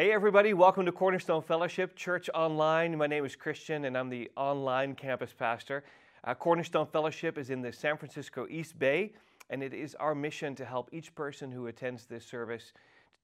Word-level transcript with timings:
Hey, 0.00 0.12
everybody, 0.12 0.54
welcome 0.54 0.86
to 0.86 0.92
Cornerstone 0.92 1.42
Fellowship 1.42 1.94
Church 1.94 2.30
Online. 2.32 2.96
My 2.96 3.06
name 3.06 3.26
is 3.26 3.36
Christian, 3.36 3.84
and 3.84 3.98
I'm 3.98 4.08
the 4.08 4.30
online 4.34 4.94
campus 4.94 5.34
pastor. 5.38 5.84
Uh, 6.24 6.32
Cornerstone 6.32 6.86
Fellowship 6.86 7.36
is 7.36 7.50
in 7.50 7.60
the 7.60 7.70
San 7.70 7.98
Francisco 7.98 8.46
East 8.48 8.78
Bay, 8.78 9.12
and 9.50 9.62
it 9.62 9.74
is 9.74 9.94
our 9.96 10.14
mission 10.14 10.54
to 10.54 10.64
help 10.64 10.88
each 10.90 11.14
person 11.14 11.52
who 11.52 11.66
attends 11.66 12.06
this 12.06 12.24
service 12.24 12.72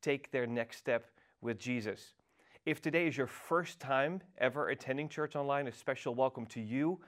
take 0.02 0.30
their 0.30 0.46
next 0.46 0.76
step 0.76 1.06
with 1.40 1.58
Jesus. 1.58 2.12
If 2.66 2.82
today 2.82 3.06
is 3.06 3.16
your 3.16 3.26
first 3.26 3.80
time 3.80 4.20
ever 4.36 4.68
attending 4.68 5.08
church 5.08 5.34
online, 5.34 5.68
a 5.68 5.72
special 5.72 6.14
welcome 6.14 6.44
to 6.48 6.60
you. 6.60 7.00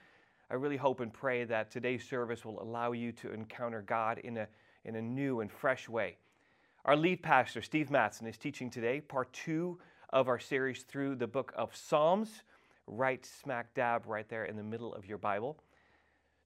I 0.51 0.55
really 0.55 0.79
hope 0.79 1.01
and 1.01 1.13
pray 1.13 1.45
that 1.45 1.71
today's 1.71 2.09
service 2.09 2.43
will 2.43 2.63
allow 2.63 2.93
you 2.93 3.13
to 3.13 3.35
encounter 3.35 3.83
God 3.83 4.17
in 4.21 4.39
a, 4.39 4.49
in 4.87 4.97
a 4.97 5.03
new 5.03 5.41
and 5.41 5.53
fresh 5.53 5.91
way. 5.91 6.17
Our 6.85 6.97
lead 6.97 7.23
pastor, 7.23 7.61
Steve 7.61 7.89
Madsen, 7.89 8.27
is 8.29 8.39
teaching 8.39 8.71
today 8.71 9.01
part 9.01 9.33
two 9.33 9.79
of 10.11 10.29
our 10.29 10.39
series 10.39 10.85
through 10.85 11.17
the 11.17 11.27
book 11.27 11.53
of 11.57 11.75
Psalms, 11.77 12.43
right 12.87 13.27
smack 13.27 13.75
dab 13.75 14.07
right 14.07 14.29
there 14.29 14.45
in 14.45 14.57
the 14.57 14.63
middle 14.63 14.95
of 14.95 15.05
your 15.05 15.19
Bible. 15.19 15.59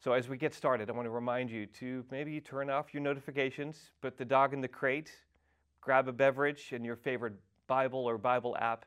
So, 0.03 0.15
as 0.15 0.29
we 0.29 0.37
get 0.37 0.53
started, 0.53 0.89
I 0.89 0.95
want 0.95 1.07
to 1.07 1.11
remind 1.11 1.51
you 1.51 1.67
to 1.67 2.05
maybe 2.11 2.41
turn 2.41 2.71
off 2.71 2.93
your 2.93 3.03
notifications, 3.03 3.93
put 4.01 4.17
the 4.17 4.25
dog 4.25 4.53
in 4.53 4.61
the 4.61 4.69
crate, 4.69 5.13
grab 5.81 6.09
a 6.09 6.13
beverage 6.13 6.73
and 6.73 6.85
your 6.85 6.97
favorite 6.97 7.35
Bible 7.69 8.05
or 8.05 8.19
Bible 8.19 8.57
app, 8.59 8.87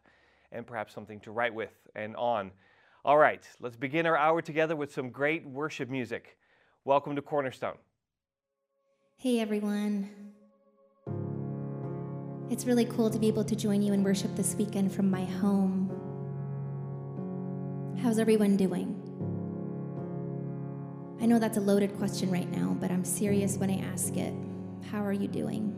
and 0.52 0.68
perhaps 0.68 0.94
something 0.94 1.20
to 1.22 1.32
write 1.32 1.54
with 1.54 1.88
and 1.96 2.18
on. 2.18 2.52
All 3.06 3.18
right, 3.18 3.48
let's 3.62 3.78
begin 3.78 4.06
our 4.08 4.18
hour 4.18 4.42
together 4.42 4.76
with 4.76 4.92
some 4.92 5.10
great 5.10 5.46
worship 5.46 5.90
music. 5.90 6.38
Welcome 6.84 7.16
to 7.16 7.22
Cornerstone. 7.22 7.78
Hey, 9.16 9.40
everyone. 9.40 10.35
It's 12.48 12.66
really 12.66 12.86
cool 12.86 13.10
to 13.10 13.18
be 13.18 13.28
able 13.28 13.44
to 13.44 13.56
join 13.56 13.82
you 13.82 13.92
in 13.94 14.04
worship 14.04 14.36
this 14.36 14.54
weekend 14.54 14.94
from 14.94 15.10
my 15.10 15.26
home. 15.26 15.90
How's 18.04 18.20
everyone 18.20 18.56
doing? 18.56 19.02
I 21.20 21.26
know 21.26 21.40
that's 21.40 21.58
a 21.58 21.62
loaded 21.62 21.98
question 21.98 22.30
right 22.30 22.48
now, 22.52 22.78
but 22.80 22.92
I'm 22.92 23.04
serious 23.04 23.58
when 23.58 23.72
I 23.72 23.80
ask 23.92 24.16
it. 24.16 24.32
How 24.92 25.04
are 25.04 25.12
you 25.12 25.28
doing? 25.28 25.76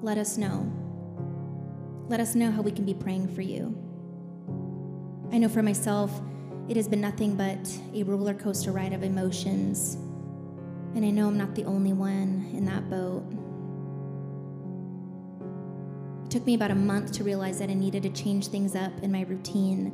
Let 0.00 0.16
us 0.16 0.38
know. 0.38 0.72
Let 2.08 2.18
us 2.18 2.34
know 2.34 2.50
how 2.50 2.62
we 2.62 2.72
can 2.72 2.86
be 2.86 2.94
praying 2.94 3.28
for 3.28 3.42
you. 3.42 3.76
I 5.32 5.38
know 5.38 5.50
for 5.50 5.62
myself, 5.62 6.18
it 6.70 6.76
has 6.76 6.88
been 6.88 7.02
nothing 7.02 7.36
but 7.36 7.78
a 7.92 8.04
roller 8.04 8.32
coaster 8.32 8.72
ride 8.72 8.94
of 8.94 9.02
emotions. 9.02 9.96
And 10.94 11.04
I 11.04 11.10
know 11.10 11.28
I'm 11.28 11.36
not 11.36 11.54
the 11.54 11.64
only 11.66 11.92
one 11.92 12.50
in 12.54 12.64
that 12.64 12.88
boat 12.88 13.41
took 16.32 16.46
me 16.46 16.54
about 16.54 16.70
a 16.70 16.74
month 16.74 17.12
to 17.12 17.22
realize 17.22 17.58
that 17.58 17.68
I 17.68 17.74
needed 17.74 18.02
to 18.04 18.08
change 18.08 18.48
things 18.48 18.74
up 18.74 18.90
in 19.02 19.12
my 19.12 19.20
routine 19.24 19.92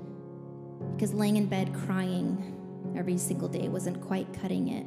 because 0.94 1.12
laying 1.12 1.36
in 1.36 1.46
bed 1.46 1.74
crying 1.74 2.54
every 2.96 3.18
single 3.18 3.48
day 3.48 3.68
wasn't 3.68 4.00
quite 4.00 4.32
cutting 4.40 4.68
it. 4.68 4.86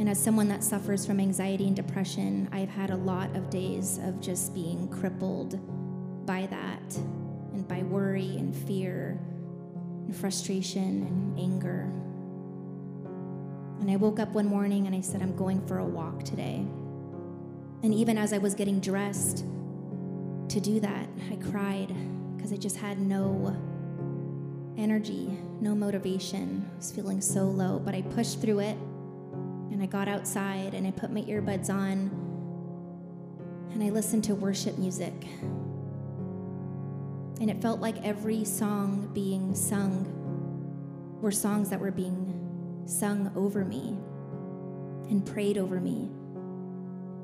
And 0.00 0.08
as 0.08 0.18
someone 0.18 0.48
that 0.48 0.64
suffers 0.64 1.04
from 1.04 1.20
anxiety 1.20 1.66
and 1.66 1.76
depression, 1.76 2.48
I've 2.50 2.70
had 2.70 2.88
a 2.88 2.96
lot 2.96 3.36
of 3.36 3.50
days 3.50 3.98
of 4.04 4.22
just 4.22 4.54
being 4.54 4.88
crippled 4.88 5.60
by 6.24 6.46
that 6.46 6.96
and 7.52 7.68
by 7.68 7.82
worry 7.82 8.38
and 8.38 8.56
fear 8.56 9.20
and 10.06 10.16
frustration 10.16 11.02
and 11.02 11.38
anger. 11.38 11.92
And 13.80 13.90
I 13.90 13.96
woke 13.96 14.18
up 14.18 14.30
one 14.30 14.46
morning 14.46 14.86
and 14.86 14.96
I 14.96 15.02
said, 15.02 15.20
I'm 15.20 15.36
going 15.36 15.60
for 15.66 15.76
a 15.76 15.84
walk 15.84 16.22
today. 16.24 16.64
And 17.82 17.92
even 17.92 18.16
as 18.16 18.32
I 18.32 18.38
was 18.38 18.54
getting 18.54 18.80
dressed, 18.80 19.44
to 20.52 20.60
do 20.60 20.80
that, 20.80 21.08
I 21.30 21.36
cried 21.50 21.94
because 22.36 22.52
I 22.52 22.56
just 22.56 22.76
had 22.76 22.98
no 22.98 23.56
energy, 24.76 25.38
no 25.62 25.74
motivation. 25.74 26.68
I 26.70 26.76
was 26.76 26.92
feeling 26.92 27.22
so 27.22 27.44
low, 27.44 27.78
but 27.78 27.94
I 27.94 28.02
pushed 28.02 28.42
through 28.42 28.58
it 28.58 28.76
and 29.70 29.82
I 29.82 29.86
got 29.86 30.08
outside 30.08 30.74
and 30.74 30.86
I 30.86 30.90
put 30.90 31.10
my 31.10 31.22
earbuds 31.22 31.70
on 31.70 32.10
and 33.72 33.82
I 33.82 33.88
listened 33.88 34.24
to 34.24 34.34
worship 34.34 34.76
music. 34.76 35.14
And 37.40 37.48
it 37.48 37.62
felt 37.62 37.80
like 37.80 37.96
every 38.04 38.44
song 38.44 39.10
being 39.14 39.54
sung 39.54 40.06
were 41.22 41.32
songs 41.32 41.70
that 41.70 41.80
were 41.80 41.90
being 41.90 42.82
sung 42.84 43.32
over 43.34 43.64
me 43.64 43.96
and 45.08 45.24
prayed 45.24 45.56
over 45.56 45.80
me. 45.80 46.10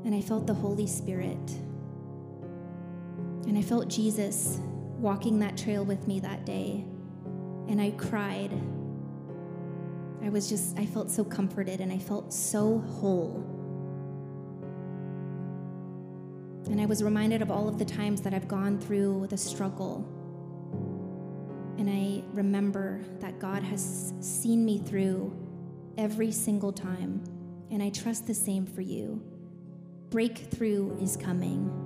And 0.07 0.15
I 0.15 0.23
felt 0.23 0.47
the 0.47 0.55
Holy 0.55 0.87
Spirit 0.87 1.59
and 3.49 3.57
I 3.57 3.63
felt 3.63 3.89
Jesus 3.89 4.61
walking 4.99 5.39
that 5.39 5.57
trail 5.57 5.83
with 5.83 6.07
me 6.07 6.21
that 6.21 6.45
day. 6.45 6.85
And 7.67 7.81
I 7.81 7.93
cried. 7.93 8.53
I 10.23 10.29
was 10.29 10.51
just, 10.51 10.79
I 10.79 10.85
felt 10.85 11.11
so 11.11 11.25
comforted 11.25 11.81
and 11.81 11.91
I 11.91 11.99
felt 11.99 12.31
so 12.31 12.79
whole. 12.81 13.43
And 16.67 16.79
I 16.79 16.85
was 16.85 17.03
reminded 17.03 17.41
of 17.41 17.51
all 17.51 17.69
of 17.69 17.79
the 17.79 17.87
times 17.87 18.21
that 18.21 18.35
I've 18.35 18.49
gone 18.49 18.79
through 18.79 19.29
the 19.31 19.39
struggle. 19.39 20.07
And 21.79 21.89
I 21.89 22.23
remember 22.35 23.01
that 23.21 23.39
God 23.39 23.63
has 23.63 24.13
seen 24.21 24.63
me 24.63 24.79
through 24.79 25.35
every 25.97 26.33
single 26.33 26.73
time. 26.73 27.25
And 27.71 27.83
I 27.83 27.89
trust 27.89 28.27
the 28.27 28.35
same 28.35 28.67
for 28.67 28.83
you. 28.83 29.23
Breakthrough 30.11 30.99
is 31.01 31.17
coming 31.17 31.78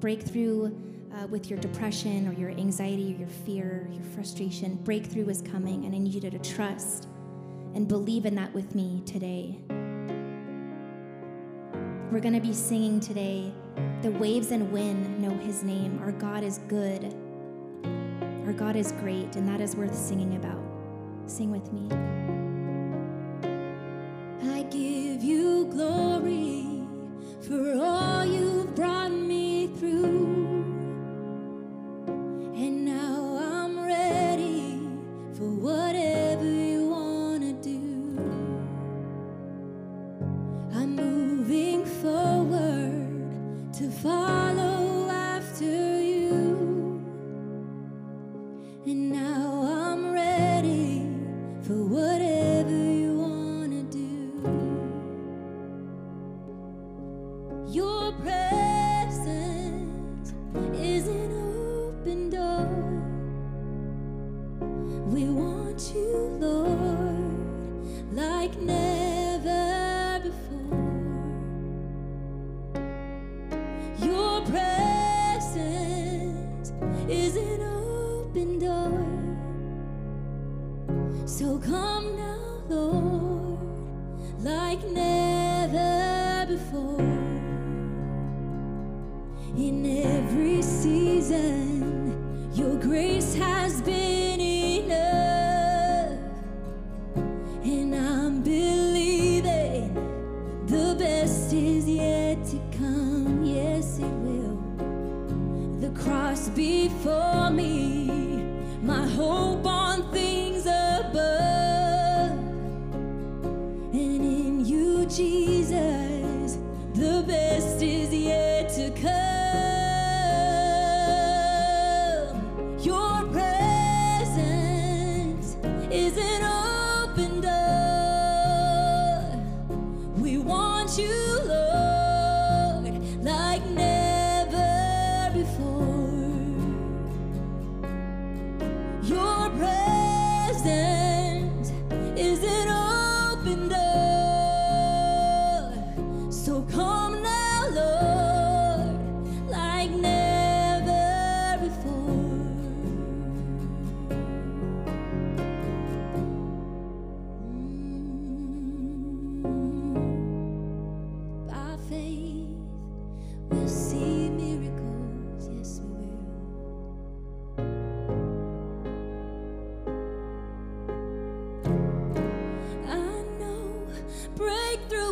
breakthrough 0.00 0.72
uh, 1.14 1.26
with 1.26 1.50
your 1.50 1.58
depression 1.58 2.28
or 2.28 2.32
your 2.32 2.50
anxiety 2.50 3.14
or 3.14 3.18
your 3.18 3.28
fear, 3.28 3.88
your 3.92 4.04
frustration, 4.14 4.74
breakthrough 4.76 5.28
is 5.28 5.42
coming, 5.42 5.84
and 5.84 5.94
I 5.94 5.98
need 5.98 6.14
you 6.14 6.20
to 6.30 6.38
trust 6.38 7.08
and 7.74 7.88
believe 7.88 8.24
in 8.24 8.34
that 8.36 8.52
with 8.54 8.74
me 8.74 9.02
today. 9.04 9.58
We're 12.10 12.20
going 12.20 12.34
to 12.34 12.40
be 12.40 12.54
singing 12.54 13.00
today 13.00 13.52
The 14.02 14.12
waves 14.12 14.52
and 14.52 14.70
wind 14.70 15.20
know 15.20 15.36
his 15.38 15.64
name. 15.64 15.98
Our 16.04 16.12
God 16.12 16.44
is 16.44 16.58
good. 16.68 17.14
Our 18.46 18.52
God 18.52 18.76
is 18.76 18.92
great, 18.92 19.34
and 19.34 19.48
that 19.48 19.60
is 19.60 19.74
worth 19.74 19.94
singing 19.94 20.36
about. 20.36 20.62
Sing 21.26 21.50
with 21.50 21.72
me. 21.72 22.37
Like 84.48 84.82
never 84.90 86.46
before. 86.48 87.00
In 89.56 89.84
every 89.84 90.62
season, 90.62 92.50
your 92.54 92.76
grace 92.76 93.34
has 93.34 93.82
been 93.82 94.17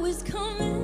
was 0.07 0.23
coming. 0.23 0.76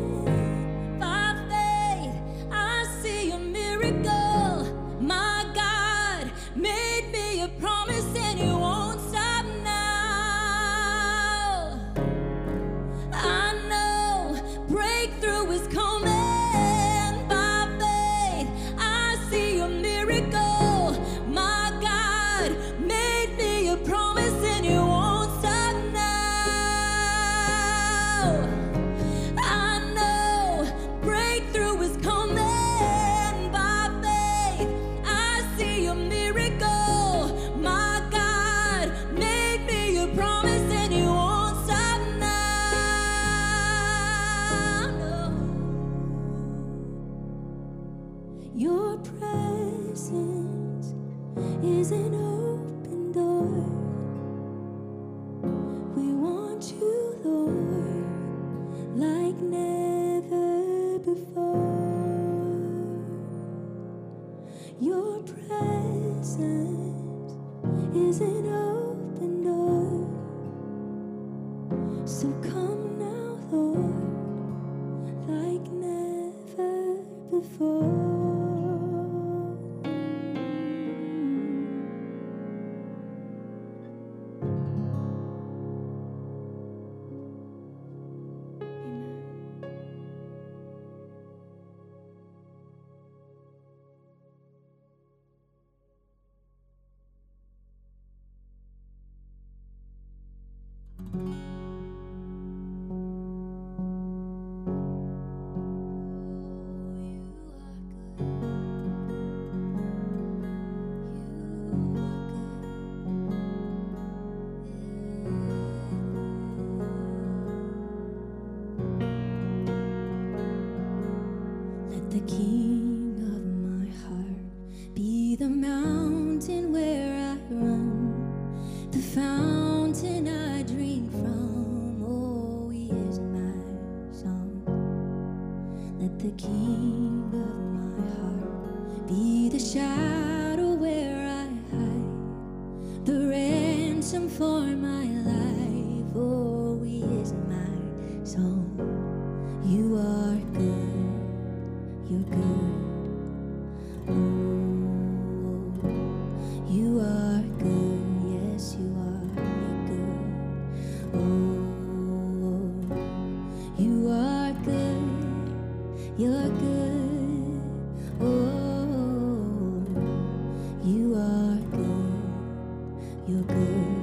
you're 173.28 173.42
good. 173.42 174.02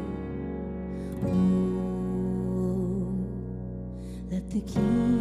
Oh, 1.25 3.13
let 4.31 4.49
the 4.49 4.61
key. 4.61 5.18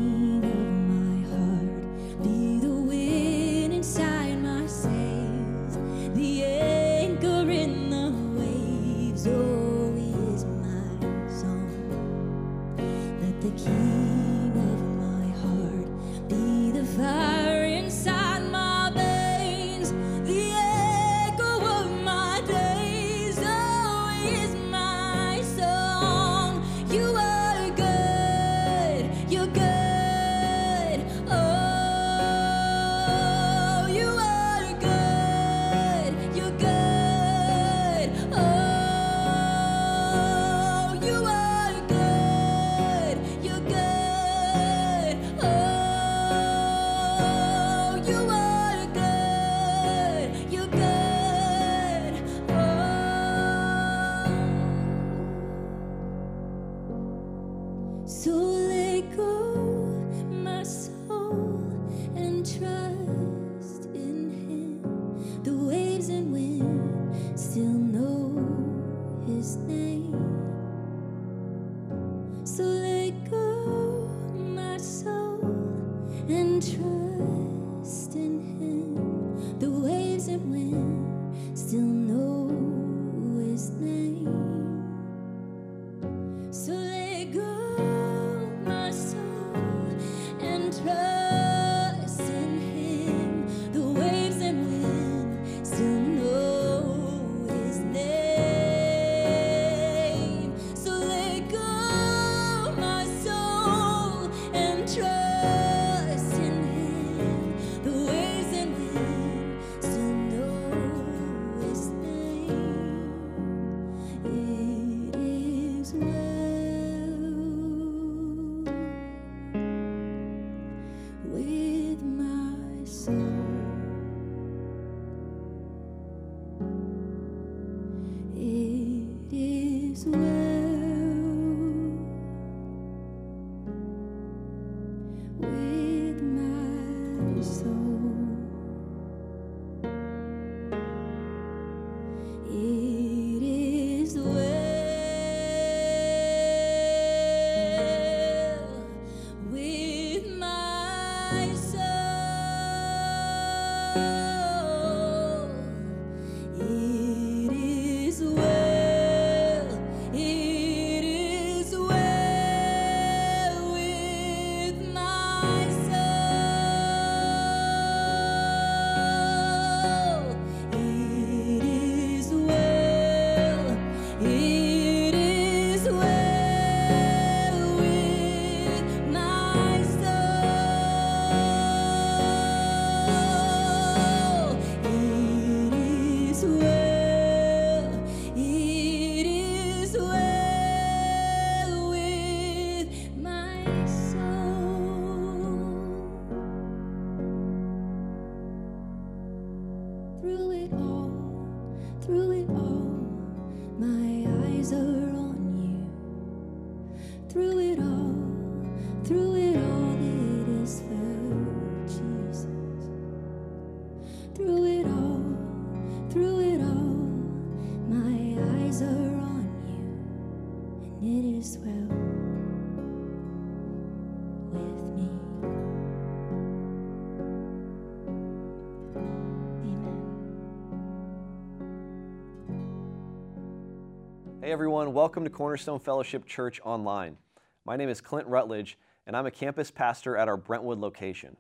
Hey 234.48 234.52
everyone, 234.52 234.94
welcome 234.94 235.24
to 235.24 235.30
Cornerstone 235.30 235.78
Fellowship 235.78 236.24
Church 236.24 236.58
Online. 236.64 237.18
My 237.66 237.76
name 237.76 237.90
is 237.90 238.00
Clint 238.00 238.26
Rutledge, 238.26 238.78
and 239.06 239.14
I'm 239.14 239.26
a 239.26 239.30
campus 239.30 239.70
pastor 239.70 240.16
at 240.16 240.26
our 240.26 240.38
Brentwood 240.38 240.78
location. 240.78 241.36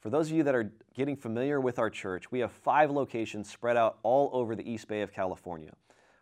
For 0.00 0.10
those 0.10 0.28
of 0.28 0.36
you 0.36 0.42
that 0.42 0.56
are 0.56 0.72
getting 0.92 1.14
familiar 1.14 1.60
with 1.60 1.78
our 1.78 1.88
church, 1.88 2.32
we 2.32 2.40
have 2.40 2.50
five 2.50 2.90
locations 2.90 3.48
spread 3.48 3.76
out 3.76 3.98
all 4.02 4.30
over 4.32 4.56
the 4.56 4.68
East 4.68 4.88
Bay 4.88 5.02
of 5.02 5.12
California 5.12 5.70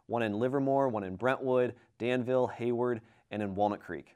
one 0.04 0.22
in 0.22 0.38
Livermore, 0.38 0.90
one 0.90 1.04
in 1.04 1.16
Brentwood, 1.16 1.74
Danville, 1.96 2.48
Hayward, 2.48 3.00
and 3.30 3.42
in 3.42 3.54
Walnut 3.54 3.80
Creek. 3.80 4.14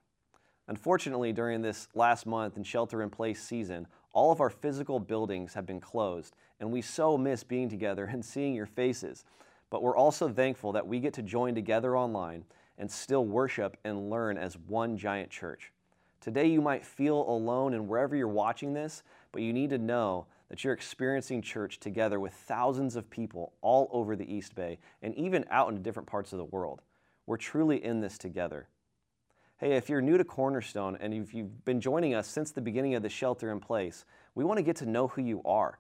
Unfortunately, 0.67 1.33
during 1.33 1.63
this 1.63 1.89
last 1.95 2.27
month 2.27 2.57
and 2.57 2.67
shelter 2.67 3.03
in 3.03 3.09
place 3.09 3.43
season, 3.43 3.87
all 4.13 4.31
of 4.31 4.43
our 4.43 4.51
physical 4.51 5.01
buildings 5.01 5.55
have 5.55 5.65
been 5.65 5.81
closed, 5.81 6.37
and 6.61 6.71
we 6.71 6.83
so 6.83 7.17
miss 7.17 7.43
being 7.45 7.71
together 7.71 8.05
and 8.13 8.23
seeing 8.23 8.53
your 8.53 8.67
faces. 8.67 9.25
But 9.71 9.83
we're 9.83 9.97
also 9.97 10.29
thankful 10.29 10.73
that 10.73 10.87
we 10.87 11.01
get 11.01 11.15
to 11.15 11.23
join 11.23 11.55
together 11.55 11.97
online 11.97 12.45
and 12.79 12.91
still 12.91 13.25
worship 13.25 13.77
and 13.85 14.09
learn 14.09 14.39
as 14.39 14.57
one 14.57 14.97
giant 14.97 15.31
church. 15.31 15.73
Today, 16.21 16.47
you 16.47 16.61
might 16.61 16.85
feel 16.85 17.29
alone 17.29 17.75
in 17.75 17.87
wherever 17.87 18.17
you're 18.17 18.29
watching 18.29 18.73
this, 18.73 19.03
but 19.31 19.43
you 19.43 19.53
need 19.53 19.71
to 19.71 19.79
know 19.79 20.27
that 20.49 20.65
you're 20.65 20.73
experiencing 20.73 21.43
church 21.43 21.79
together 21.79 22.19
with 22.19 22.33
thousands 22.33 22.97
of 22.97 23.09
people 23.11 23.53
all 23.61 23.89
over 23.93 24.17
the 24.17 24.33
East 24.33 24.55
Bay 24.55 24.79
and 25.03 25.15
even 25.15 25.45
out 25.51 25.69
into 25.69 25.81
different 25.81 26.09
parts 26.09 26.33
of 26.33 26.39
the 26.39 26.45
world. 26.45 26.83
We're 27.27 27.37
truly 27.37 27.85
in 27.85 28.01
this 28.01 28.19
together. 28.19 28.69
Hey, 29.59 29.73
if 29.73 29.89
you're 29.89 30.01
new 30.01 30.17
to 30.17 30.25
Cornerstone 30.25 30.97
and 31.01 31.13
if 31.13 31.35
you've 31.35 31.65
been 31.65 31.81
joining 31.81 32.15
us 32.15 32.27
since 32.27 32.51
the 32.51 32.61
beginning 32.61 32.95
of 32.95 33.03
the 33.03 33.09
shelter 33.09 33.53
in 33.53 33.61
place, 33.61 34.05
we 34.35 34.45
want 34.45 34.59
to 34.59 34.63
get 34.63 34.77
to 34.77 34.87
know 34.87 35.09
who 35.09 35.21
you 35.21 35.43
are. 35.45 35.79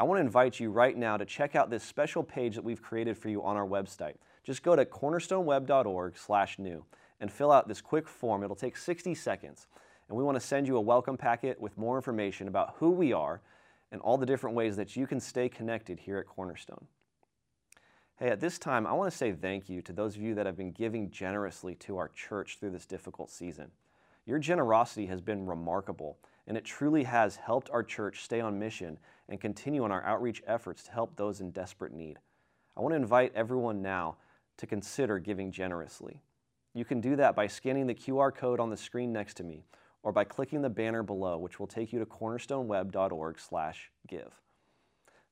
I 0.00 0.04
want 0.04 0.16
to 0.16 0.22
invite 0.22 0.58
you 0.58 0.70
right 0.70 0.96
now 0.96 1.18
to 1.18 1.26
check 1.26 1.54
out 1.54 1.68
this 1.68 1.84
special 1.84 2.22
page 2.22 2.54
that 2.54 2.64
we've 2.64 2.80
created 2.80 3.18
for 3.18 3.28
you 3.28 3.44
on 3.44 3.58
our 3.58 3.66
website. 3.66 4.14
Just 4.42 4.62
go 4.62 4.74
to 4.74 4.86
cornerstoneweb.org/new 4.86 6.84
and 7.20 7.30
fill 7.30 7.52
out 7.52 7.68
this 7.68 7.82
quick 7.82 8.08
form. 8.08 8.42
It'll 8.42 8.56
take 8.56 8.78
60 8.78 9.14
seconds. 9.14 9.66
And 10.08 10.16
we 10.16 10.24
want 10.24 10.36
to 10.36 10.40
send 10.40 10.66
you 10.66 10.78
a 10.78 10.80
welcome 10.80 11.18
packet 11.18 11.60
with 11.60 11.76
more 11.76 11.96
information 11.96 12.48
about 12.48 12.76
who 12.78 12.92
we 12.92 13.12
are 13.12 13.42
and 13.92 14.00
all 14.00 14.16
the 14.16 14.24
different 14.24 14.56
ways 14.56 14.74
that 14.76 14.96
you 14.96 15.06
can 15.06 15.20
stay 15.20 15.50
connected 15.50 16.00
here 16.00 16.16
at 16.16 16.26
Cornerstone. 16.26 16.86
Hey, 18.16 18.28
at 18.28 18.40
this 18.40 18.58
time, 18.58 18.86
I 18.86 18.94
want 18.94 19.12
to 19.12 19.16
say 19.16 19.32
thank 19.32 19.68
you 19.68 19.82
to 19.82 19.92
those 19.92 20.16
of 20.16 20.22
you 20.22 20.34
that 20.34 20.46
have 20.46 20.56
been 20.56 20.72
giving 20.72 21.10
generously 21.10 21.74
to 21.74 21.98
our 21.98 22.08
church 22.08 22.56
through 22.58 22.70
this 22.70 22.86
difficult 22.86 23.30
season. 23.30 23.70
Your 24.24 24.38
generosity 24.38 25.04
has 25.06 25.20
been 25.20 25.44
remarkable, 25.44 26.16
and 26.50 26.58
it 26.58 26.64
truly 26.64 27.04
has 27.04 27.36
helped 27.36 27.70
our 27.70 27.84
church 27.84 28.24
stay 28.24 28.40
on 28.40 28.58
mission 28.58 28.98
and 29.28 29.40
continue 29.40 29.84
on 29.84 29.92
our 29.92 30.04
outreach 30.04 30.42
efforts 30.48 30.82
to 30.82 30.90
help 30.90 31.14
those 31.14 31.40
in 31.40 31.52
desperate 31.52 31.92
need. 31.92 32.18
I 32.76 32.80
want 32.80 32.90
to 32.90 32.96
invite 32.96 33.30
everyone 33.36 33.82
now 33.82 34.16
to 34.56 34.66
consider 34.66 35.20
giving 35.20 35.52
generously. 35.52 36.20
You 36.74 36.84
can 36.84 37.00
do 37.00 37.14
that 37.14 37.36
by 37.36 37.46
scanning 37.46 37.86
the 37.86 37.94
QR 37.94 38.34
code 38.34 38.58
on 38.58 38.68
the 38.68 38.76
screen 38.76 39.12
next 39.12 39.36
to 39.36 39.44
me 39.44 39.62
or 40.02 40.10
by 40.10 40.24
clicking 40.24 40.60
the 40.60 40.68
banner 40.68 41.04
below, 41.04 41.38
which 41.38 41.60
will 41.60 41.68
take 41.68 41.92
you 41.92 42.00
to 42.00 42.06
cornerstoneweb.org/give. 42.06 44.40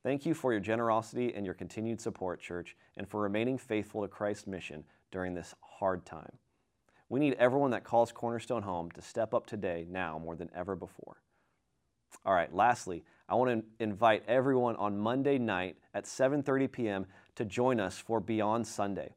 Thank 0.04 0.24
you 0.24 0.34
for 0.34 0.52
your 0.52 0.60
generosity 0.60 1.34
and 1.34 1.44
your 1.44 1.56
continued 1.56 2.00
support, 2.00 2.40
church, 2.40 2.76
and 2.96 3.08
for 3.08 3.20
remaining 3.20 3.58
faithful 3.58 4.02
to 4.02 4.08
Christ's 4.08 4.46
mission 4.46 4.84
during 5.10 5.34
this 5.34 5.52
hard 5.62 6.06
time. 6.06 6.38
We 7.08 7.20
need 7.20 7.34
everyone 7.34 7.70
that 7.70 7.84
calls 7.84 8.12
Cornerstone 8.12 8.62
home 8.62 8.90
to 8.92 9.02
step 9.02 9.32
up 9.32 9.46
today 9.46 9.86
now 9.88 10.18
more 10.18 10.36
than 10.36 10.50
ever 10.54 10.76
before. 10.76 11.22
All 12.24 12.34
right, 12.34 12.52
lastly, 12.54 13.04
I 13.28 13.34
want 13.34 13.50
to 13.50 13.82
invite 13.82 14.24
everyone 14.26 14.76
on 14.76 14.98
Monday 14.98 15.38
night 15.38 15.76
at 15.94 16.04
7:30 16.04 16.70
p.m. 16.72 17.06
to 17.36 17.44
join 17.44 17.80
us 17.80 17.98
for 17.98 18.20
Beyond 18.20 18.66
Sunday. 18.66 19.14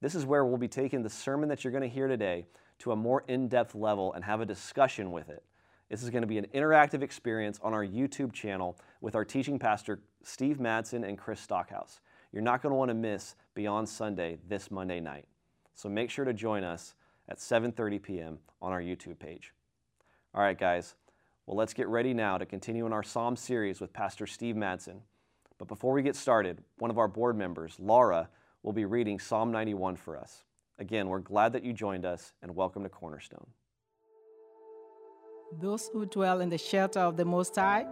This 0.00 0.14
is 0.14 0.24
where 0.24 0.44
we'll 0.44 0.58
be 0.58 0.68
taking 0.68 1.02
the 1.02 1.10
sermon 1.10 1.48
that 1.48 1.64
you're 1.64 1.72
going 1.72 1.82
to 1.82 1.88
hear 1.88 2.06
today 2.06 2.46
to 2.80 2.92
a 2.92 2.96
more 2.96 3.24
in 3.26 3.48
depth 3.48 3.74
level 3.74 4.12
and 4.12 4.24
have 4.24 4.40
a 4.40 4.46
discussion 4.46 5.10
with 5.10 5.28
it. 5.28 5.42
This 5.88 6.02
is 6.02 6.10
going 6.10 6.22
to 6.22 6.28
be 6.28 6.38
an 6.38 6.46
interactive 6.54 7.02
experience 7.02 7.58
on 7.62 7.72
our 7.72 7.84
YouTube 7.84 8.32
channel 8.32 8.78
with 9.00 9.14
our 9.14 9.24
teaching 9.24 9.58
pastor, 9.58 10.00
Steve 10.22 10.58
Madsen 10.58 11.06
and 11.06 11.18
Chris 11.18 11.40
Stockhouse. 11.40 12.00
You're 12.32 12.42
not 12.42 12.62
going 12.62 12.72
to 12.72 12.76
want 12.76 12.90
to 12.90 12.94
miss 12.94 13.34
Beyond 13.54 13.88
Sunday 13.88 14.38
this 14.46 14.70
Monday 14.70 15.00
night. 15.00 15.26
So 15.74 15.88
make 15.88 16.10
sure 16.10 16.24
to 16.24 16.34
join 16.34 16.62
us 16.62 16.94
at 17.28 17.38
7:30 17.38 18.02
p.m. 18.02 18.38
on 18.60 18.72
our 18.72 18.80
YouTube 18.80 19.18
page. 19.18 19.52
All 20.34 20.42
right, 20.42 20.58
guys. 20.58 20.94
Well, 21.46 21.56
let's 21.56 21.72
get 21.72 21.88
ready 21.88 22.12
now 22.12 22.36
to 22.36 22.44
continue 22.44 22.84
in 22.84 22.92
our 22.92 23.02
Psalm 23.02 23.34
series 23.34 23.80
with 23.80 23.92
Pastor 23.92 24.26
Steve 24.26 24.54
Madsen. 24.54 25.00
But 25.58 25.66
before 25.66 25.92
we 25.92 26.02
get 26.02 26.14
started, 26.14 26.62
one 26.78 26.90
of 26.90 26.98
our 26.98 27.08
board 27.08 27.36
members, 27.36 27.76
Laura, 27.78 28.28
will 28.62 28.72
be 28.72 28.84
reading 28.84 29.18
Psalm 29.18 29.50
91 29.50 29.96
for 29.96 30.16
us. 30.16 30.44
Again, 30.78 31.08
we're 31.08 31.18
glad 31.20 31.52
that 31.54 31.64
you 31.64 31.72
joined 31.72 32.04
us 32.04 32.32
and 32.42 32.54
welcome 32.54 32.82
to 32.82 32.88
Cornerstone. 32.88 33.46
Those 35.60 35.88
who 35.92 36.04
dwell 36.06 36.40
in 36.40 36.50
the 36.50 36.58
shelter 36.58 37.00
of 37.00 37.16
the 37.16 37.24
Most 37.24 37.56
High 37.56 37.86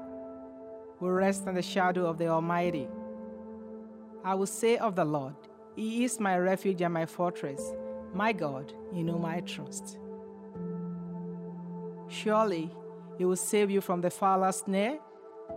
will 1.00 1.10
rest 1.10 1.46
in 1.46 1.54
the 1.54 1.62
shadow 1.62 2.06
of 2.06 2.18
the 2.18 2.28
Almighty. 2.28 2.88
I 4.22 4.34
will 4.34 4.46
say 4.46 4.76
of 4.76 4.94
the 4.94 5.04
Lord, 5.04 5.34
He 5.74 6.04
is 6.04 6.20
my 6.20 6.36
refuge 6.36 6.82
and 6.82 6.92
my 6.92 7.06
fortress, 7.06 7.74
my 8.14 8.32
God, 8.32 8.72
in 8.92 9.08
whom 9.08 9.24
I 9.24 9.40
trust. 9.40 9.98
Surely 12.08 12.70
He 13.18 13.24
will 13.24 13.36
save 13.36 13.70
you 13.70 13.80
from 13.80 14.00
the 14.00 14.10
fowler's 14.10 14.56
snare 14.56 14.98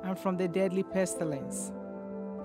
and 0.04 0.18
from 0.18 0.38
the 0.38 0.48
deadly 0.48 0.84
pestilence. 0.84 1.72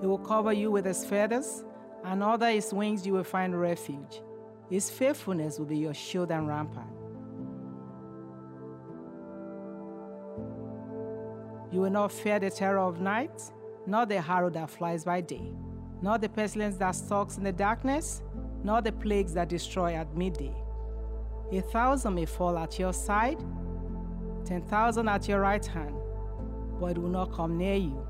He 0.01 0.07
will 0.07 0.19
cover 0.19 0.53
you 0.53 0.71
with 0.71 0.85
His 0.85 1.05
feathers, 1.05 1.63
and 2.03 2.23
under 2.23 2.49
His 2.49 2.73
wings 2.73 3.05
you 3.05 3.13
will 3.13 3.23
find 3.23 3.59
refuge. 3.59 4.21
His 4.69 4.89
faithfulness 4.89 5.59
will 5.59 5.65
be 5.65 5.77
your 5.77 5.93
shield 5.93 6.31
and 6.31 6.47
rampart. 6.47 6.87
You 11.71 11.81
will 11.81 11.89
not 11.89 12.11
fear 12.11 12.39
the 12.39 12.49
terror 12.49 12.79
of 12.79 13.01
night, 13.01 13.41
nor 13.85 14.05
the 14.05 14.17
arrow 14.17 14.49
that 14.51 14.69
flies 14.69 15.03
by 15.03 15.21
day, 15.21 15.51
nor 16.01 16.17
the 16.17 16.29
pestilence 16.29 16.77
that 16.77 16.91
stalks 16.91 17.37
in 17.37 17.43
the 17.43 17.51
darkness, 17.51 18.21
nor 18.65 18.81
the 18.81 18.91
plagues 18.91 19.35
that 19.35 19.47
destroy 19.47 19.93
at 19.93 20.17
midday. 20.17 20.53
A 21.51 21.61
thousand 21.61 22.15
may 22.15 22.25
fall 22.25 22.57
at 22.57 22.79
your 22.79 22.93
side, 22.93 23.37
ten 24.43 24.63
thousand 24.63 25.07
at 25.07 25.27
your 25.27 25.39
right 25.39 25.63
hand, 25.63 25.95
but 26.79 26.97
it 26.97 26.97
will 26.97 27.09
not 27.09 27.31
come 27.31 27.59
near 27.59 27.75
you. 27.75 28.05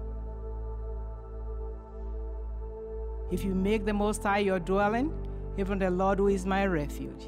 If 3.31 3.43
you 3.43 3.53
make 3.53 3.85
the 3.85 3.93
Most 3.93 4.23
High 4.23 4.39
your 4.39 4.59
dwelling, 4.59 5.11
even 5.57 5.77
the 5.77 5.89
Lord 5.89 6.19
who 6.19 6.29
is 6.29 6.45
my 6.45 6.65
refuge. 6.65 7.27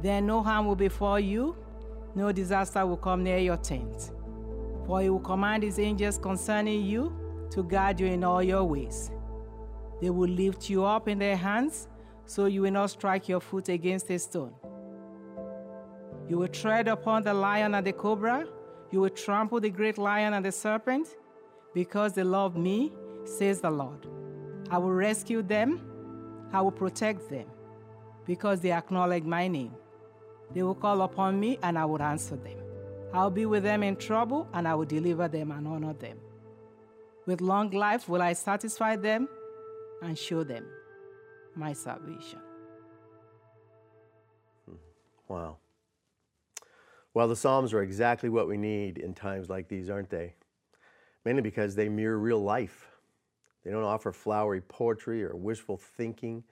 Then 0.00 0.26
no 0.26 0.42
harm 0.42 0.66
will 0.66 0.76
befall 0.76 1.20
you, 1.20 1.56
no 2.14 2.32
disaster 2.32 2.86
will 2.86 2.96
come 2.96 3.22
near 3.22 3.38
your 3.38 3.58
tent. 3.58 4.10
For 4.86 5.02
he 5.02 5.10
will 5.10 5.20
command 5.20 5.64
his 5.64 5.78
angels 5.78 6.16
concerning 6.16 6.82
you 6.82 7.14
to 7.50 7.62
guard 7.62 8.00
you 8.00 8.06
in 8.06 8.24
all 8.24 8.42
your 8.42 8.64
ways. 8.64 9.10
They 10.00 10.08
will 10.08 10.28
lift 10.28 10.70
you 10.70 10.84
up 10.84 11.08
in 11.08 11.18
their 11.18 11.36
hands, 11.36 11.88
so 12.26 12.46
you 12.46 12.62
will 12.62 12.70
not 12.70 12.90
strike 12.90 13.28
your 13.28 13.40
foot 13.40 13.68
against 13.68 14.10
a 14.10 14.18
stone. 14.18 14.54
You 16.28 16.38
will 16.38 16.48
tread 16.48 16.88
upon 16.88 17.22
the 17.22 17.34
lion 17.34 17.74
and 17.74 17.86
the 17.86 17.92
cobra, 17.92 18.46
you 18.90 19.00
will 19.00 19.10
trample 19.10 19.60
the 19.60 19.70
great 19.70 19.98
lion 19.98 20.34
and 20.34 20.44
the 20.44 20.52
serpent, 20.52 21.08
because 21.74 22.14
they 22.14 22.22
love 22.22 22.56
me, 22.56 22.92
says 23.24 23.60
the 23.60 23.70
Lord. 23.70 24.06
I 24.70 24.78
will 24.78 24.92
rescue 24.92 25.42
them, 25.42 25.80
I 26.52 26.60
will 26.60 26.72
protect 26.72 27.28
them 27.28 27.46
because 28.26 28.60
they 28.60 28.72
acknowledge 28.72 29.24
my 29.24 29.48
name. 29.48 29.72
They 30.52 30.62
will 30.62 30.74
call 30.74 31.02
upon 31.02 31.38
me, 31.40 31.58
and 31.62 31.78
I 31.78 31.84
will 31.84 32.02
answer 32.02 32.36
them. 32.36 32.58
I'll 33.12 33.30
be 33.30 33.46
with 33.46 33.62
them 33.62 33.82
in 33.82 33.96
trouble, 33.96 34.48
and 34.52 34.66
I 34.66 34.74
will 34.74 34.84
deliver 34.84 35.28
them 35.28 35.50
and 35.50 35.66
honor 35.66 35.94
them. 35.94 36.18
With 37.26 37.40
long 37.40 37.70
life 37.70 38.08
will 38.08 38.22
I 38.22 38.34
satisfy 38.34 38.96
them 38.96 39.28
and 40.02 40.18
show 40.18 40.44
them 40.44 40.66
my 41.56 41.72
salvation. 41.72 42.40
Hmm. 44.66 44.76
Wow. 45.28 45.56
Well, 47.14 47.28
the 47.28 47.36
Psalms 47.36 47.72
are 47.72 47.82
exactly 47.82 48.28
what 48.28 48.48
we 48.48 48.56
need 48.56 48.98
in 48.98 49.14
times 49.14 49.48
like 49.48 49.68
these, 49.68 49.88
aren't 49.88 50.10
they? 50.10 50.34
Mainly 51.24 51.42
because 51.42 51.74
they 51.74 51.88
mirror 51.88 52.18
real 52.18 52.42
life. 52.42 52.88
They 53.64 53.70
don't 53.70 53.84
offer 53.84 54.12
flowery 54.12 54.60
poetry 54.60 55.24
or 55.24 55.36
wishful 55.36 55.76
thinking, 55.76 56.44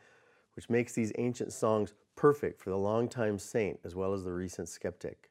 which 0.54 0.70
makes 0.70 0.92
these 0.92 1.12
ancient 1.18 1.52
songs 1.52 1.92
perfect 2.14 2.60
for 2.60 2.70
the 2.70 2.78
longtime 2.78 3.38
saint 3.38 3.80
as 3.84 3.94
well 3.94 4.14
as 4.14 4.24
the 4.24 4.32
recent 4.32 4.68
skeptic. 4.68 5.30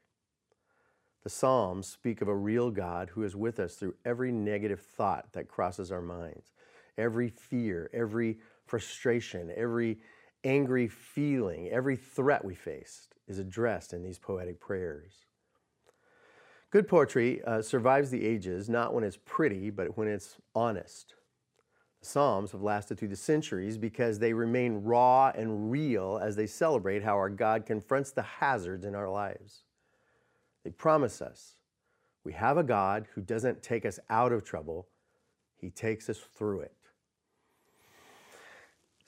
The 1.23 1.29
Psalms 1.29 1.87
speak 1.87 2.21
of 2.21 2.27
a 2.27 2.35
real 2.35 2.71
God 2.71 3.09
who 3.09 3.23
is 3.23 3.35
with 3.35 3.59
us 3.59 3.75
through 3.75 3.95
every 4.03 4.31
negative 4.31 4.81
thought 4.81 5.33
that 5.33 5.47
crosses 5.47 5.91
our 5.91 6.01
minds, 6.01 6.51
every 6.97 7.29
fear, 7.29 7.89
every 7.93 8.39
frustration, 8.71 9.51
every 9.57 9.97
angry 10.45 10.87
feeling, 10.87 11.67
every 11.69 11.97
threat 11.97 12.45
we 12.45 12.55
faced 12.55 13.15
is 13.27 13.37
addressed 13.37 13.91
in 13.91 14.01
these 14.01 14.17
poetic 14.17 14.61
prayers. 14.61 15.25
Good 16.71 16.87
poetry 16.87 17.43
uh, 17.43 17.61
survives 17.61 18.11
the 18.11 18.25
ages 18.25 18.69
not 18.69 18.93
when 18.93 19.03
it's 19.03 19.19
pretty, 19.25 19.71
but 19.71 19.97
when 19.97 20.07
it's 20.07 20.37
honest. 20.55 21.15
The 21.99 22.05
Psalms 22.07 22.53
have 22.53 22.61
lasted 22.61 22.97
through 22.97 23.09
the 23.09 23.17
centuries 23.17 23.77
because 23.77 24.19
they 24.19 24.31
remain 24.31 24.83
raw 24.85 25.33
and 25.35 25.69
real 25.69 26.17
as 26.23 26.37
they 26.37 26.47
celebrate 26.47 27.03
how 27.03 27.15
our 27.15 27.29
God 27.29 27.65
confronts 27.65 28.11
the 28.11 28.21
hazards 28.21 28.85
in 28.85 28.95
our 28.95 29.09
lives. 29.09 29.63
They 30.63 30.71
promise 30.71 31.21
us 31.21 31.55
we 32.23 32.31
have 32.31 32.57
a 32.57 32.63
God 32.63 33.07
who 33.15 33.21
doesn't 33.21 33.61
take 33.61 33.85
us 33.85 33.99
out 34.09 34.31
of 34.31 34.45
trouble, 34.45 34.87
He 35.57 35.69
takes 35.69 36.09
us 36.09 36.19
through 36.19 36.61
it. 36.61 36.80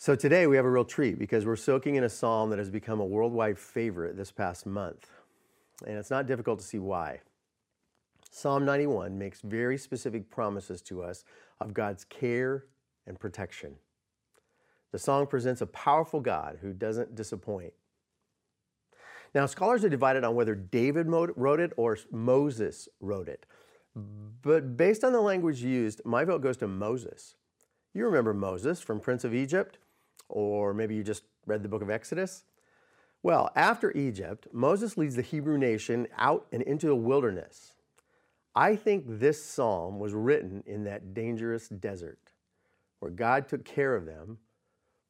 So 0.03 0.15
today 0.15 0.47
we 0.47 0.57
have 0.57 0.65
a 0.65 0.69
real 0.69 0.83
treat 0.83 1.17
because 1.17 1.45
we're 1.45 1.55
soaking 1.55 1.95
in 1.95 2.03
a 2.03 2.09
psalm 2.09 2.49
that 2.49 2.59
has 2.59 2.69
become 2.69 2.99
a 2.99 3.05
worldwide 3.05 3.57
favorite 3.57 4.17
this 4.17 4.33
past 4.33 4.65
month. 4.65 5.09
And 5.87 5.97
it's 5.97 6.09
not 6.09 6.27
difficult 6.27 6.59
to 6.59 6.65
see 6.65 6.77
why. 6.77 7.21
Psalm 8.29 8.65
91 8.65 9.17
makes 9.17 9.39
very 9.39 9.77
specific 9.77 10.29
promises 10.29 10.81
to 10.81 11.01
us 11.01 11.23
of 11.61 11.73
God's 11.73 12.03
care 12.03 12.65
and 13.07 13.17
protection. 13.17 13.75
The 14.91 14.99
song 14.99 15.25
presents 15.25 15.61
a 15.61 15.67
powerful 15.67 16.19
God 16.19 16.57
who 16.61 16.73
doesn't 16.73 17.15
disappoint. 17.15 17.71
Now, 19.33 19.45
scholars 19.45 19.85
are 19.85 19.89
divided 19.89 20.25
on 20.25 20.35
whether 20.35 20.53
David 20.53 21.07
wrote 21.07 21.61
it 21.61 21.71
or 21.77 21.97
Moses 22.11 22.89
wrote 22.99 23.29
it. 23.29 23.45
But 23.95 24.75
based 24.75 25.05
on 25.05 25.13
the 25.13 25.21
language 25.21 25.63
used, 25.63 26.01
my 26.03 26.25
vote 26.25 26.41
goes 26.41 26.57
to 26.57 26.67
Moses. 26.67 27.35
You 27.93 28.03
remember 28.03 28.33
Moses 28.33 28.81
from 28.81 28.99
Prince 28.99 29.23
of 29.23 29.33
Egypt? 29.33 29.77
Or 30.33 30.73
maybe 30.73 30.95
you 30.95 31.03
just 31.03 31.23
read 31.45 31.61
the 31.61 31.69
book 31.69 31.83
of 31.83 31.91
Exodus? 31.91 32.43
Well, 33.21 33.51
after 33.55 33.95
Egypt, 33.95 34.47
Moses 34.51 34.97
leads 34.97 35.15
the 35.15 35.21
Hebrew 35.21 35.59
nation 35.59 36.07
out 36.17 36.47
and 36.51 36.63
into 36.63 36.87
the 36.87 36.95
wilderness. 36.95 37.73
I 38.55 38.75
think 38.75 39.05
this 39.07 39.43
psalm 39.43 39.99
was 39.99 40.13
written 40.13 40.63
in 40.65 40.83
that 40.85 41.13
dangerous 41.13 41.69
desert 41.69 42.33
where 42.99 43.11
God 43.11 43.47
took 43.47 43.63
care 43.63 43.95
of 43.95 44.07
them, 44.07 44.39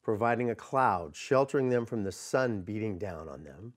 providing 0.02 0.50
a 0.50 0.54
cloud, 0.54 1.16
sheltering 1.16 1.70
them 1.70 1.86
from 1.86 2.04
the 2.04 2.12
sun 2.12 2.60
beating 2.60 2.98
down 2.98 3.26
on 3.28 3.44
them. 3.44 3.72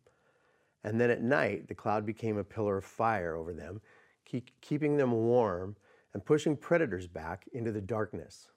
And 0.84 1.00
then 1.00 1.10
at 1.10 1.22
night, 1.22 1.70
the 1.70 1.76
cloud 1.76 2.06
became 2.06 2.38
a 2.38 2.44
pillar 2.44 2.78
of 2.78 2.86
fire 2.86 3.36
over 3.36 3.54
them, 3.54 3.80
keep, 4.26 4.52
keeping 4.60 4.98
them 4.98 5.12
warm 5.14 5.78
and 6.14 6.26
pushing 6.26 6.58
predators 6.58 7.08
back 7.08 7.46
into 7.54 7.72
the 7.72 7.82
darkness. 7.82 8.50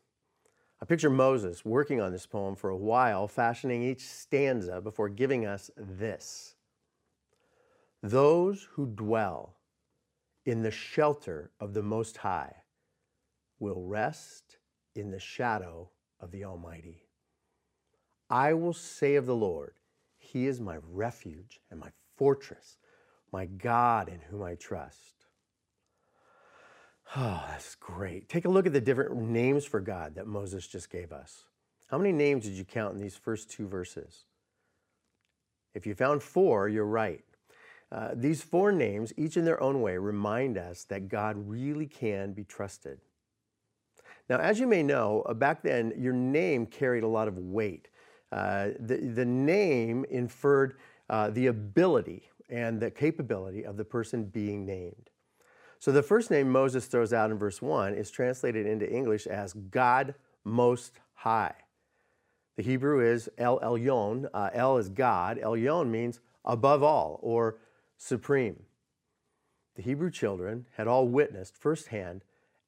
I 0.82 0.86
picture 0.86 1.10
Moses 1.10 1.64
working 1.64 2.00
on 2.00 2.10
this 2.10 2.26
poem 2.26 2.56
for 2.56 2.70
a 2.70 2.76
while, 2.76 3.28
fashioning 3.28 3.82
each 3.82 4.00
stanza 4.06 4.80
before 4.80 5.10
giving 5.10 5.44
us 5.44 5.70
this 5.76 6.54
Those 8.02 8.66
who 8.72 8.86
dwell 8.86 9.56
in 10.46 10.62
the 10.62 10.70
shelter 10.70 11.50
of 11.60 11.74
the 11.74 11.82
Most 11.82 12.16
High 12.18 12.54
will 13.58 13.82
rest 13.82 14.56
in 14.94 15.10
the 15.10 15.20
shadow 15.20 15.90
of 16.18 16.30
the 16.30 16.44
Almighty. 16.44 17.04
I 18.30 18.54
will 18.54 18.72
say 18.72 19.16
of 19.16 19.26
the 19.26 19.36
Lord, 19.36 19.74
He 20.16 20.46
is 20.46 20.60
my 20.60 20.78
refuge 20.90 21.60
and 21.70 21.78
my 21.78 21.90
fortress, 22.16 22.78
my 23.30 23.44
God 23.44 24.08
in 24.08 24.20
whom 24.20 24.42
I 24.42 24.54
trust. 24.54 25.19
Oh, 27.16 27.44
that's 27.48 27.74
great. 27.74 28.28
Take 28.28 28.44
a 28.44 28.48
look 28.48 28.66
at 28.66 28.72
the 28.72 28.80
different 28.80 29.16
names 29.16 29.64
for 29.64 29.80
God 29.80 30.14
that 30.14 30.26
Moses 30.26 30.66
just 30.66 30.90
gave 30.90 31.12
us. 31.12 31.44
How 31.88 31.98
many 31.98 32.12
names 32.12 32.44
did 32.44 32.52
you 32.52 32.64
count 32.64 32.94
in 32.94 33.00
these 33.00 33.16
first 33.16 33.50
two 33.50 33.66
verses? 33.66 34.24
If 35.74 35.86
you 35.86 35.94
found 35.94 36.22
four, 36.22 36.68
you're 36.68 36.84
right. 36.84 37.24
Uh, 37.90 38.10
these 38.14 38.42
four 38.42 38.70
names, 38.70 39.12
each 39.16 39.36
in 39.36 39.44
their 39.44 39.60
own 39.60 39.82
way, 39.82 39.98
remind 39.98 40.56
us 40.56 40.84
that 40.84 41.08
God 41.08 41.36
really 41.48 41.86
can 41.86 42.32
be 42.32 42.44
trusted. 42.44 43.00
Now, 44.28 44.38
as 44.38 44.60
you 44.60 44.68
may 44.68 44.84
know, 44.84 45.22
uh, 45.22 45.34
back 45.34 45.62
then 45.62 45.92
your 45.96 46.12
name 46.12 46.66
carried 46.66 47.02
a 47.02 47.08
lot 47.08 47.26
of 47.26 47.36
weight. 47.36 47.88
Uh, 48.30 48.68
the, 48.78 48.98
the 48.98 49.24
name 49.24 50.04
inferred 50.08 50.76
uh, 51.08 51.30
the 51.30 51.48
ability 51.48 52.22
and 52.48 52.78
the 52.78 52.92
capability 52.92 53.64
of 53.64 53.76
the 53.76 53.84
person 53.84 54.24
being 54.24 54.64
named. 54.64 55.09
So 55.80 55.92
the 55.92 56.02
first 56.02 56.30
name 56.30 56.50
Moses 56.50 56.86
throws 56.86 57.14
out 57.14 57.30
in 57.30 57.38
verse 57.38 57.62
1 57.62 57.94
is 57.94 58.10
translated 58.10 58.66
into 58.66 58.88
English 58.88 59.26
as 59.26 59.54
God 59.54 60.14
Most 60.44 61.00
High. 61.14 61.54
The 62.56 62.62
Hebrew 62.62 63.00
is 63.00 63.30
El 63.38 63.58
Elyon. 63.60 64.28
Uh, 64.34 64.50
El 64.52 64.76
is 64.76 64.90
God. 64.90 65.38
Elyon 65.38 65.88
means 65.88 66.20
above 66.44 66.82
all 66.82 67.18
or 67.22 67.56
supreme. 67.96 68.64
The 69.76 69.82
Hebrew 69.82 70.10
children 70.10 70.66
had 70.76 70.86
all 70.86 71.08
witnessed 71.08 71.56
firsthand 71.56 72.24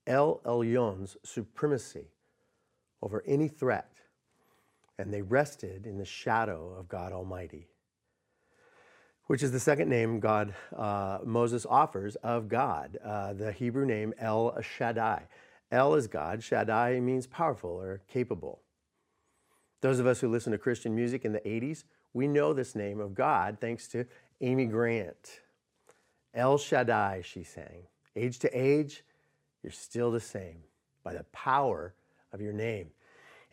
El 0.07 0.40
Elyon's 0.46 1.18
supremacy 1.22 2.07
over 3.03 3.22
any 3.27 3.48
threat, 3.48 3.92
and 4.98 5.12
they 5.12 5.20
rested 5.20 5.87
in 5.87 5.98
the 5.98 6.07
shadow 6.07 6.75
of 6.79 6.88
God 6.88 7.12
Almighty, 7.12 7.68
which 9.33 9.42
is 9.42 9.51
the 9.51 9.59
second 9.59 9.88
name 9.88 10.21
God 10.21 10.53
uh, 10.77 11.16
Moses 11.25 11.64
offers 11.64 12.16
of 12.16 12.51
God, 12.51 12.99
uh, 13.03 13.33
the 13.33 13.51
Hebrew 13.51 13.87
name 13.87 14.12
El 14.18 14.55
Shaddai. 14.61 15.23
El 15.71 15.95
is 15.95 16.07
God, 16.07 16.42
Shaddai 16.42 17.01
means 17.01 17.27
powerful 17.27 17.71
or 17.71 18.03
capable. 18.12 18.61
Those 19.81 20.01
of 20.01 20.07
us 20.07 20.21
who 20.21 20.29
listen 20.29 20.53
to 20.53 20.59
Christian 20.59 20.95
music 20.95 21.25
in 21.25 21.33
the 21.33 21.40
80s, 21.40 21.85
we 22.12 22.29
know 22.29 22.53
this 22.53 22.75
name 22.75 23.01
of 23.01 23.14
God 23.14 23.57
thanks 23.59 23.88
to 23.88 24.05
Amy 24.42 24.66
Grant. 24.66 25.40
El 26.35 26.59
Shaddai, 26.59 27.23
she 27.25 27.42
sang. 27.42 27.85
Age 28.14 28.38
to 28.40 28.51
age, 28.51 29.03
you're 29.62 29.73
still 29.73 30.11
the 30.11 30.21
same 30.21 30.59
by 31.03 31.14
the 31.14 31.25
power 31.33 31.95
of 32.35 32.42
your 32.42 32.53
name. 32.53 32.90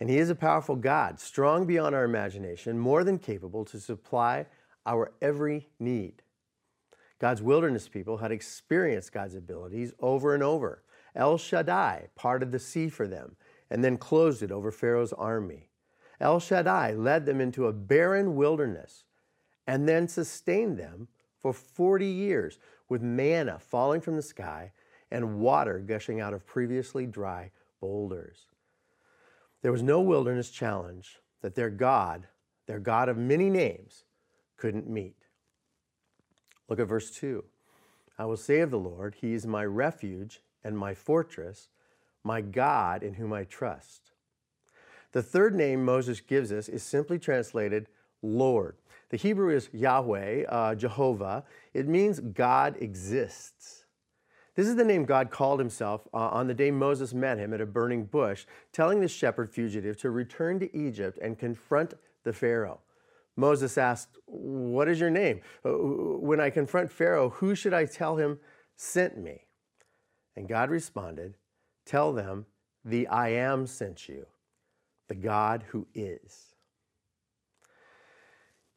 And 0.01 0.09
He 0.09 0.17
is 0.17 0.29
a 0.29 0.35
powerful 0.35 0.75
God, 0.75 1.21
strong 1.21 1.65
beyond 1.65 1.95
our 1.95 2.03
imagination, 2.03 2.77
more 2.77 3.05
than 3.05 3.17
capable 3.17 3.63
to 3.63 3.79
supply 3.79 4.45
our 4.85 5.11
every 5.21 5.67
need. 5.79 6.21
God's 7.19 7.41
wilderness 7.41 7.89
people 7.89 8.17
had 8.17 8.31
experienced 8.31 9.11
God's 9.11 9.35
abilities 9.35 9.93
over 9.99 10.33
and 10.33 10.41
over. 10.41 10.83
El 11.15 11.37
Shaddai 11.37 12.07
parted 12.15 12.51
the 12.51 12.59
sea 12.59 12.89
for 12.89 13.07
them 13.07 13.35
and 13.69 13.83
then 13.83 13.97
closed 13.97 14.41
it 14.41 14.51
over 14.51 14.71
Pharaoh's 14.71 15.13
army. 15.13 15.69
El 16.21 16.39
Shaddai 16.39 16.93
led 16.93 17.25
them 17.25 17.41
into 17.41 17.67
a 17.67 17.73
barren 17.73 18.35
wilderness 18.35 19.03
and 19.67 19.87
then 19.87 20.07
sustained 20.07 20.77
them 20.77 21.07
for 21.37 21.53
40 21.53 22.05
years 22.05 22.59
with 22.87 23.01
manna 23.01 23.59
falling 23.59 24.01
from 24.01 24.15
the 24.15 24.21
sky 24.21 24.71
and 25.11 25.39
water 25.39 25.79
gushing 25.79 26.19
out 26.19 26.33
of 26.33 26.45
previously 26.45 27.05
dry 27.05 27.51
boulders. 27.79 28.47
There 29.61 29.71
was 29.71 29.83
no 29.83 30.01
wilderness 30.01 30.49
challenge 30.49 31.19
that 31.41 31.55
their 31.55 31.69
God, 31.69 32.27
their 32.65 32.79
God 32.79 33.09
of 33.09 33.17
many 33.17 33.49
names, 33.49 34.03
couldn't 34.59 34.89
meet. 34.89 35.15
Look 36.67 36.79
at 36.79 36.87
verse 36.87 37.09
2. 37.11 37.43
I 38.17 38.25
will 38.25 38.37
say 38.37 38.59
of 38.59 38.71
the 38.71 38.77
Lord, 38.77 39.15
He 39.21 39.33
is 39.33 39.47
my 39.47 39.65
refuge 39.65 40.41
and 40.63 40.77
my 40.77 40.93
fortress, 40.93 41.69
my 42.23 42.41
God 42.41 43.01
in 43.01 43.13
whom 43.13 43.31
I 43.31 43.45
trust. 43.45 44.11
The 45.13 45.23
third 45.23 45.55
name 45.55 45.83
Moses 45.83 46.19
gives 46.19 46.51
us 46.51 46.69
is 46.69 46.83
simply 46.83 47.17
translated 47.17 47.87
Lord. 48.21 48.75
The 49.09 49.17
Hebrew 49.17 49.55
is 49.55 49.69
Yahweh, 49.73 50.45
uh, 50.47 50.75
Jehovah. 50.75 51.45
It 51.73 51.87
means 51.87 52.19
God 52.19 52.75
exists. 52.79 53.85
This 54.55 54.67
is 54.67 54.75
the 54.75 54.83
name 54.83 55.05
God 55.05 55.31
called 55.31 55.59
himself 55.59 56.07
uh, 56.13 56.17
on 56.17 56.47
the 56.47 56.53
day 56.53 56.69
Moses 56.69 57.13
met 57.13 57.37
him 57.37 57.53
at 57.53 57.61
a 57.61 57.65
burning 57.65 58.03
bush, 58.05 58.45
telling 58.73 58.99
the 58.99 59.07
shepherd 59.07 59.49
fugitive 59.49 59.97
to 60.01 60.11
return 60.11 60.59
to 60.59 60.77
Egypt 60.77 61.17
and 61.21 61.39
confront 61.39 61.93
the 62.23 62.33
Pharaoh. 62.33 62.81
Moses 63.39 63.77
asked, 63.77 64.17
What 64.25 64.87
is 64.87 64.99
your 64.99 65.09
name? 65.09 65.41
Uh, 65.65 65.71
when 65.71 66.39
I 66.39 66.49
confront 66.49 66.91
Pharaoh, 66.91 67.29
who 67.29 67.55
should 67.55 67.73
I 67.73 67.85
tell 67.85 68.17
him 68.17 68.39
sent 68.75 69.17
me? 69.17 69.45
And 70.35 70.47
God 70.47 70.69
responded, 70.69 71.35
Tell 71.85 72.13
them, 72.13 72.45
the 72.85 73.07
I 73.07 73.29
am 73.29 73.67
sent 73.67 74.07
you, 74.07 74.25
the 75.07 75.15
God 75.15 75.65
who 75.69 75.87
is. 75.93 76.55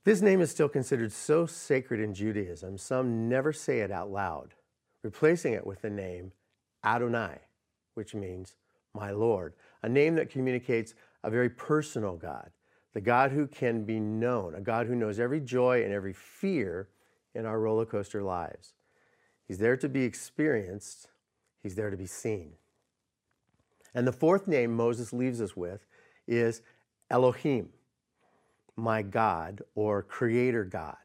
This 0.05 0.21
name 0.21 0.41
is 0.41 0.51
still 0.51 0.69
considered 0.69 1.13
so 1.13 1.47
sacred 1.47 2.01
in 2.01 2.15
Judaism, 2.15 2.79
some 2.79 3.29
never 3.29 3.53
say 3.53 3.81
it 3.81 3.93
out 3.93 4.11
loud 4.11 4.55
replacing 5.03 5.53
it 5.53 5.67
with 5.67 5.83
the 5.83 5.91
name 5.91 6.33
Adonai, 6.85 7.39
which 7.95 8.15
means 8.15 8.55
my 8.95 9.11
Lord. 9.11 9.55
a 9.83 9.89
name 9.89 10.15
that 10.15 10.31
communicates 10.31 10.95
a 11.25 11.31
very 11.31 11.49
personal 11.49 12.17
God, 12.17 12.51
the 12.93 13.01
God 13.01 13.33
who 13.33 13.47
can 13.47 13.85
be 13.85 13.99
known, 13.99 14.55
a 14.55 14.61
God 14.61 14.87
who 14.87 14.95
knows 14.95 15.19
every 15.19 15.41
joy 15.41 15.83
and 15.83 15.93
every 15.93 16.13
fear 16.13 16.89
in 17.35 17.47
our 17.47 17.59
roller 17.59 17.87
coaster 17.87 18.23
lives. 18.23 18.75
He's 19.47 19.59
there 19.59 19.77
to 19.77 19.89
be 19.89 20.05
experienced, 20.05 21.09
He's 21.63 21.75
there 21.75 21.91
to 21.91 21.97
be 21.97 22.07
seen. 22.07 22.53
And 23.95 24.07
the 24.07 24.13
fourth 24.13 24.49
name 24.49 24.75
Moses 24.75 25.13
leaves 25.13 25.41
us 25.41 25.57
with 25.57 25.87
is 26.27 26.63
Elohim, 27.11 27.69
my 28.77 29.03
God 29.03 29.63
or 29.75 30.03
Creator 30.03 30.65
God. 30.65 30.97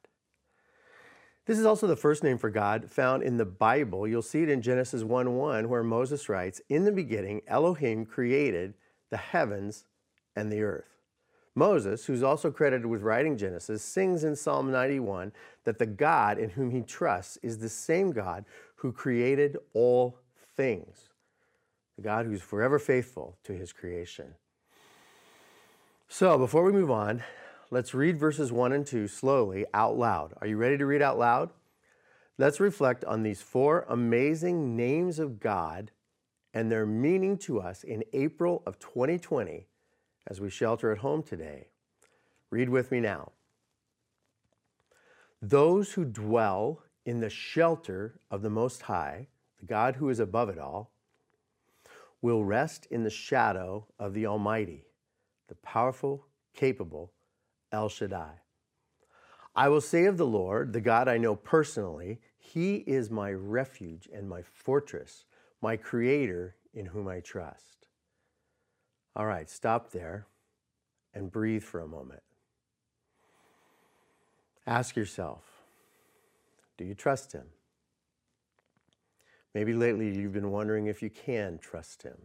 This 1.46 1.58
is 1.58 1.66
also 1.66 1.88
the 1.88 1.96
first 1.96 2.24
name 2.24 2.38
for 2.38 2.50
God 2.50 2.92
found 2.92 3.24
in 3.24 3.38
the 3.38 3.46
Bible. 3.46 4.06
You'll 4.08 4.22
see 4.22 4.44
it 4.44 4.50
in 4.50 4.62
Genesis 4.62 5.04
1 5.04 5.34
1, 5.34 5.70
where 5.70 5.84
Moses 5.84 6.28
writes, 6.28 6.62
In 6.68 6.84
the 6.84 6.92
beginning, 6.92 7.42
Elohim 7.48 8.06
created 8.06 8.74
the 9.10 9.18
heavens 9.18 9.86
and 10.36 10.52
the 10.52 10.62
earth. 10.62 10.97
Moses, 11.58 12.06
who's 12.06 12.22
also 12.22 12.52
credited 12.52 12.86
with 12.86 13.02
writing 13.02 13.36
Genesis, 13.36 13.82
sings 13.82 14.24
in 14.24 14.36
Psalm 14.36 14.72
91 14.72 15.32
that 15.64 15.80
the 15.80 15.88
God 15.88 16.38
in 16.38 16.52
whom 16.52 16.70
he 16.70 16.82
trusts 16.82 17.38
is 17.42 17.58
the 17.58 17.68
same 17.68 18.12
God 18.12 18.46
who 18.76 18.92
created 18.92 19.58
all 19.74 20.20
things, 20.56 21.10
the 21.96 22.04
God 22.04 22.28
who's 22.28 22.44
forever 22.44 22.78
faithful 22.78 23.40
to 23.44 23.54
his 23.54 23.74
creation. 23.74 24.36
So, 26.08 26.38
before 26.38 26.64
we 26.64 26.72
move 26.72 26.92
on, 26.92 27.24
let's 27.72 27.96
read 27.96 28.20
verses 28.20 28.52
1 28.52 28.72
and 28.72 28.86
2 28.86 29.08
slowly 29.08 29.66
out 29.74 29.98
loud. 29.98 30.36
Are 30.40 30.48
you 30.48 30.58
ready 30.58 30.78
to 30.78 30.86
read 30.86 31.02
out 31.02 31.18
loud? 31.18 31.50
Let's 32.38 32.60
reflect 32.60 33.04
on 33.04 33.24
these 33.24 33.42
four 33.42 33.84
amazing 33.90 34.76
names 34.76 35.18
of 35.18 35.40
God 35.40 35.90
and 36.54 36.72
their 36.72 36.86
meaning 36.86 37.36
to 37.40 37.60
us 37.60 37.84
in 37.84 38.04
April 38.14 38.62
of 38.68 38.78
2020 38.78 39.66
as 40.28 40.42
we 40.42 40.50
shelter 40.50 40.92
at 40.92 41.00
home 41.00 41.24
today. 41.24 41.70
Read 42.50 42.70
with 42.70 42.92
me 42.92 43.00
now. 43.00 43.32
Those 45.42 45.94
who 45.94 46.06
dwell 46.06 46.84
in 47.06 47.20
the 47.20 47.30
shelter 47.30 48.20
of 48.30 48.42
the 48.42 48.50
Most 48.50 48.84
High, 48.84 49.28
the 49.60 49.66
God 49.66 49.96
who 49.96 50.10
is 50.10 50.20
above 50.20 50.50
it 50.50 50.60
all, 50.60 50.92
will 52.22 52.44
rest 52.44 52.88
in 52.88 53.04
the 53.04 53.10
shadow 53.10 53.86
of 54.00 54.14
the 54.14 54.26
Almighty, 54.26 54.86
the 55.48 55.56
powerful, 55.56 56.26
capable, 56.54 57.14
El 57.72 57.90
Shaddai. 57.90 58.42
I 59.56 59.70
will 59.70 59.82
say 59.82 60.06
of 60.06 60.18
the 60.18 60.26
Lord, 60.26 60.74
the 60.74 60.82
God 60.82 61.08
I 61.08 61.18
know 61.18 61.36
personally, 61.36 62.20
He 62.38 62.78
is 62.78 63.10
my 63.10 63.32
refuge 63.32 64.10
and 64.12 64.28
my 64.28 64.42
fortress, 64.42 65.26
my 65.62 65.78
Creator 65.78 66.56
in 66.74 66.88
whom 66.88 67.08
I 67.08 67.20
trust. 67.20 67.77
All 69.18 69.26
right, 69.26 69.50
stop 69.50 69.90
there 69.92 70.28
and 71.16 71.32
breathe 71.32 71.64
for 71.64 71.80
a 71.80 71.88
moment. 71.88 72.22
Ask 74.68 74.96
yourself 74.96 75.44
do 76.78 76.86
you 76.86 76.94
trust 76.94 77.34
Him? 77.34 77.46
Maybe 79.56 79.74
lately 79.74 80.16
you've 80.16 80.34
been 80.34 80.52
wondering 80.52 80.86
if 80.86 81.02
you 81.02 81.10
can 81.10 81.58
trust 81.58 82.04
Him. 82.04 82.18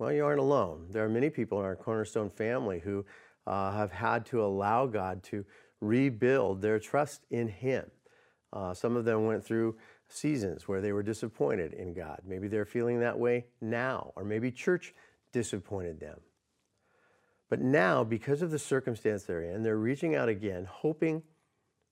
Well, 0.00 0.10
you 0.10 0.24
aren't 0.24 0.40
alone. 0.40 0.86
There 0.90 1.04
are 1.04 1.08
many 1.08 1.30
people 1.30 1.60
in 1.60 1.64
our 1.64 1.76
Cornerstone 1.76 2.30
family 2.30 2.80
who 2.80 3.06
uh, 3.46 3.70
have 3.70 3.92
had 3.92 4.26
to 4.26 4.42
allow 4.42 4.86
God 4.86 5.22
to 5.24 5.44
rebuild 5.80 6.60
their 6.60 6.80
trust 6.80 7.26
in 7.30 7.46
Him. 7.46 7.88
Uh, 8.52 8.74
some 8.74 8.96
of 8.96 9.04
them 9.04 9.26
went 9.26 9.44
through 9.44 9.76
seasons 10.08 10.66
where 10.66 10.80
they 10.80 10.90
were 10.90 11.04
disappointed 11.04 11.72
in 11.72 11.94
God. 11.94 12.20
Maybe 12.26 12.48
they're 12.48 12.64
feeling 12.64 12.98
that 12.98 13.16
way 13.16 13.44
now, 13.60 14.12
or 14.16 14.24
maybe 14.24 14.50
church 14.50 14.92
disappointed 15.32 16.00
them. 16.00 16.20
But 17.48 17.60
now, 17.60 18.04
because 18.04 18.42
of 18.42 18.50
the 18.50 18.58
circumstance 18.58 19.24
they're 19.24 19.42
in, 19.42 19.62
they're 19.62 19.76
reaching 19.76 20.14
out 20.14 20.28
again, 20.28 20.66
hoping 20.70 21.22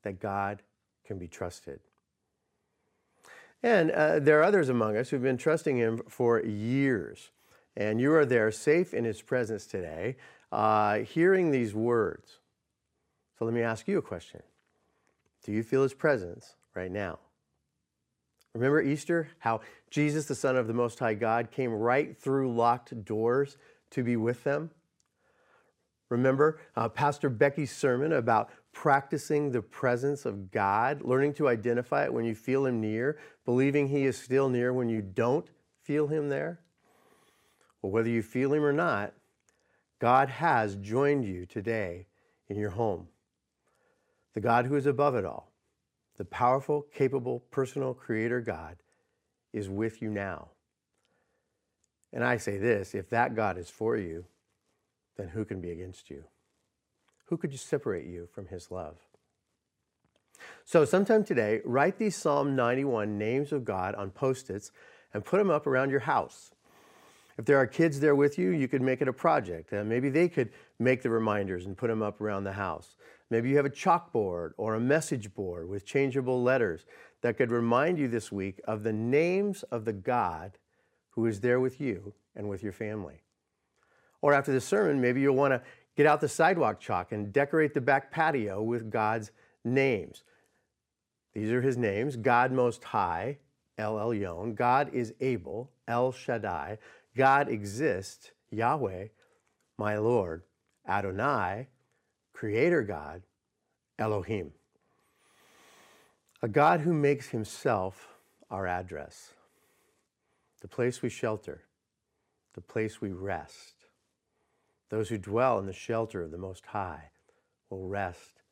that 0.02 0.20
God 0.20 0.62
can 1.04 1.18
be 1.18 1.26
trusted. 1.26 1.80
And 3.62 3.90
uh, 3.90 4.20
there 4.20 4.38
are 4.38 4.44
others 4.44 4.68
among 4.68 4.96
us 4.96 5.08
who've 5.08 5.22
been 5.22 5.36
trusting 5.36 5.76
Him 5.76 6.02
for 6.08 6.40
years. 6.40 7.30
And 7.76 8.00
you 8.00 8.12
are 8.14 8.24
there 8.24 8.50
safe 8.52 8.94
in 8.94 9.04
His 9.04 9.20
presence 9.20 9.66
today, 9.66 10.16
uh, 10.52 10.98
hearing 10.98 11.50
these 11.50 11.74
words. 11.74 12.38
So 13.38 13.44
let 13.44 13.54
me 13.54 13.62
ask 13.62 13.88
you 13.88 13.98
a 13.98 14.02
question 14.02 14.42
Do 15.44 15.52
you 15.52 15.64
feel 15.64 15.82
His 15.82 15.94
presence 15.94 16.54
right 16.74 16.90
now? 16.90 17.18
Remember 18.58 18.82
Easter? 18.82 19.28
How 19.38 19.60
Jesus, 19.88 20.26
the 20.26 20.34
Son 20.34 20.56
of 20.56 20.66
the 20.66 20.74
Most 20.74 20.98
High 20.98 21.14
God, 21.14 21.52
came 21.52 21.72
right 21.72 22.20
through 22.20 22.52
locked 22.52 23.04
doors 23.04 23.56
to 23.92 24.02
be 24.02 24.16
with 24.16 24.42
them? 24.42 24.72
Remember 26.08 26.58
uh, 26.74 26.88
Pastor 26.88 27.30
Becky's 27.30 27.70
sermon 27.70 28.12
about 28.12 28.50
practicing 28.72 29.52
the 29.52 29.62
presence 29.62 30.26
of 30.26 30.50
God, 30.50 31.02
learning 31.02 31.34
to 31.34 31.46
identify 31.46 32.02
it 32.02 32.12
when 32.12 32.24
you 32.24 32.34
feel 32.34 32.66
Him 32.66 32.80
near, 32.80 33.16
believing 33.44 33.86
He 33.86 34.06
is 34.06 34.20
still 34.20 34.48
near 34.48 34.72
when 34.72 34.88
you 34.88 35.02
don't 35.02 35.48
feel 35.84 36.08
Him 36.08 36.28
there? 36.28 36.58
Well, 37.80 37.92
whether 37.92 38.10
you 38.10 38.22
feel 38.22 38.52
Him 38.52 38.64
or 38.64 38.72
not, 38.72 39.14
God 40.00 40.30
has 40.30 40.74
joined 40.74 41.24
you 41.24 41.46
today 41.46 42.06
in 42.48 42.56
your 42.56 42.70
home. 42.70 43.06
The 44.34 44.40
God 44.40 44.66
who 44.66 44.74
is 44.74 44.86
above 44.86 45.14
it 45.14 45.24
all, 45.24 45.52
the 46.18 46.24
powerful, 46.24 46.84
capable, 46.92 47.40
personal 47.50 47.94
creator 47.94 48.40
God, 48.40 48.76
is 49.52 49.68
with 49.68 50.02
you 50.02 50.10
now. 50.10 50.48
And 52.12 52.24
I 52.24 52.36
say 52.36 52.58
this 52.58 52.94
if 52.94 53.08
that 53.10 53.34
God 53.34 53.56
is 53.56 53.70
for 53.70 53.96
you, 53.96 54.26
then 55.16 55.28
who 55.28 55.44
can 55.44 55.60
be 55.60 55.70
against 55.70 56.10
you? 56.10 56.24
Who 57.26 57.36
could 57.36 57.58
separate 57.58 58.06
you 58.06 58.28
from 58.32 58.46
his 58.46 58.70
love? 58.70 58.96
So, 60.64 60.84
sometime 60.84 61.24
today, 61.24 61.60
write 61.64 61.98
these 61.98 62.16
Psalm 62.16 62.54
91 62.54 63.18
names 63.18 63.52
of 63.52 63.64
God 63.64 63.94
on 63.94 64.10
post 64.10 64.50
its 64.50 64.70
and 65.12 65.24
put 65.24 65.38
them 65.38 65.50
up 65.50 65.66
around 65.66 65.90
your 65.90 66.00
house. 66.00 66.50
If 67.38 67.44
there 67.44 67.56
are 67.56 67.66
kids 67.66 68.00
there 68.00 68.14
with 68.14 68.38
you, 68.38 68.50
you 68.50 68.66
could 68.66 68.82
make 68.82 69.00
it 69.00 69.08
a 69.08 69.12
project. 69.12 69.72
Uh, 69.72 69.84
maybe 69.84 70.10
they 70.10 70.28
could 70.28 70.50
make 70.78 71.02
the 71.02 71.10
reminders 71.10 71.66
and 71.66 71.76
put 71.76 71.88
them 71.88 72.02
up 72.02 72.20
around 72.20 72.44
the 72.44 72.52
house. 72.52 72.96
Maybe 73.30 73.50
you 73.50 73.56
have 73.56 73.66
a 73.66 73.70
chalkboard 73.70 74.52
or 74.56 74.74
a 74.74 74.80
message 74.80 75.34
board 75.34 75.68
with 75.68 75.84
changeable 75.84 76.42
letters 76.42 76.86
that 77.20 77.36
could 77.36 77.50
remind 77.50 77.98
you 77.98 78.08
this 78.08 78.32
week 78.32 78.60
of 78.64 78.82
the 78.82 78.92
names 78.92 79.62
of 79.64 79.84
the 79.84 79.92
God 79.92 80.58
who 81.10 81.26
is 81.26 81.40
there 81.40 81.60
with 81.60 81.80
you 81.80 82.14
and 82.34 82.48
with 82.48 82.62
your 82.62 82.72
family. 82.72 83.22
Or 84.22 84.32
after 84.32 84.52
the 84.52 84.60
sermon, 84.60 85.00
maybe 85.00 85.20
you'll 85.20 85.34
want 85.34 85.52
to 85.52 85.62
get 85.96 86.06
out 86.06 86.20
the 86.20 86.28
sidewalk 86.28 86.80
chalk 86.80 87.12
and 87.12 87.32
decorate 87.32 87.74
the 87.74 87.80
back 87.80 88.10
patio 88.10 88.62
with 88.62 88.90
God's 88.90 89.30
names. 89.64 90.22
These 91.34 91.52
are 91.52 91.60
his 91.60 91.76
names 91.76 92.16
God 92.16 92.50
Most 92.50 92.82
High, 92.82 93.38
El 93.76 93.96
Elyon. 93.96 94.54
God 94.54 94.90
is 94.92 95.12
able, 95.20 95.70
El 95.86 96.12
Shaddai. 96.12 96.78
God 97.16 97.48
exists, 97.48 98.30
Yahweh, 98.50 99.08
my 99.76 99.98
Lord, 99.98 100.42
Adonai, 100.88 101.68
Creator 102.38 102.82
God, 102.82 103.22
Elohim. 103.98 104.52
A 106.40 106.46
God 106.46 106.82
who 106.82 106.94
makes 106.94 107.30
himself 107.30 108.14
our 108.48 108.64
address, 108.64 109.34
the 110.60 110.68
place 110.68 111.02
we 111.02 111.08
shelter, 111.08 111.64
the 112.54 112.60
place 112.60 113.00
we 113.00 113.10
rest. 113.10 113.86
Those 114.88 115.08
who 115.08 115.18
dwell 115.18 115.58
in 115.58 115.66
the 115.66 115.72
shelter 115.72 116.22
of 116.22 116.30
the 116.30 116.38
Most 116.38 116.66
High 116.66 117.10
will 117.70 117.88
rest 117.88 118.42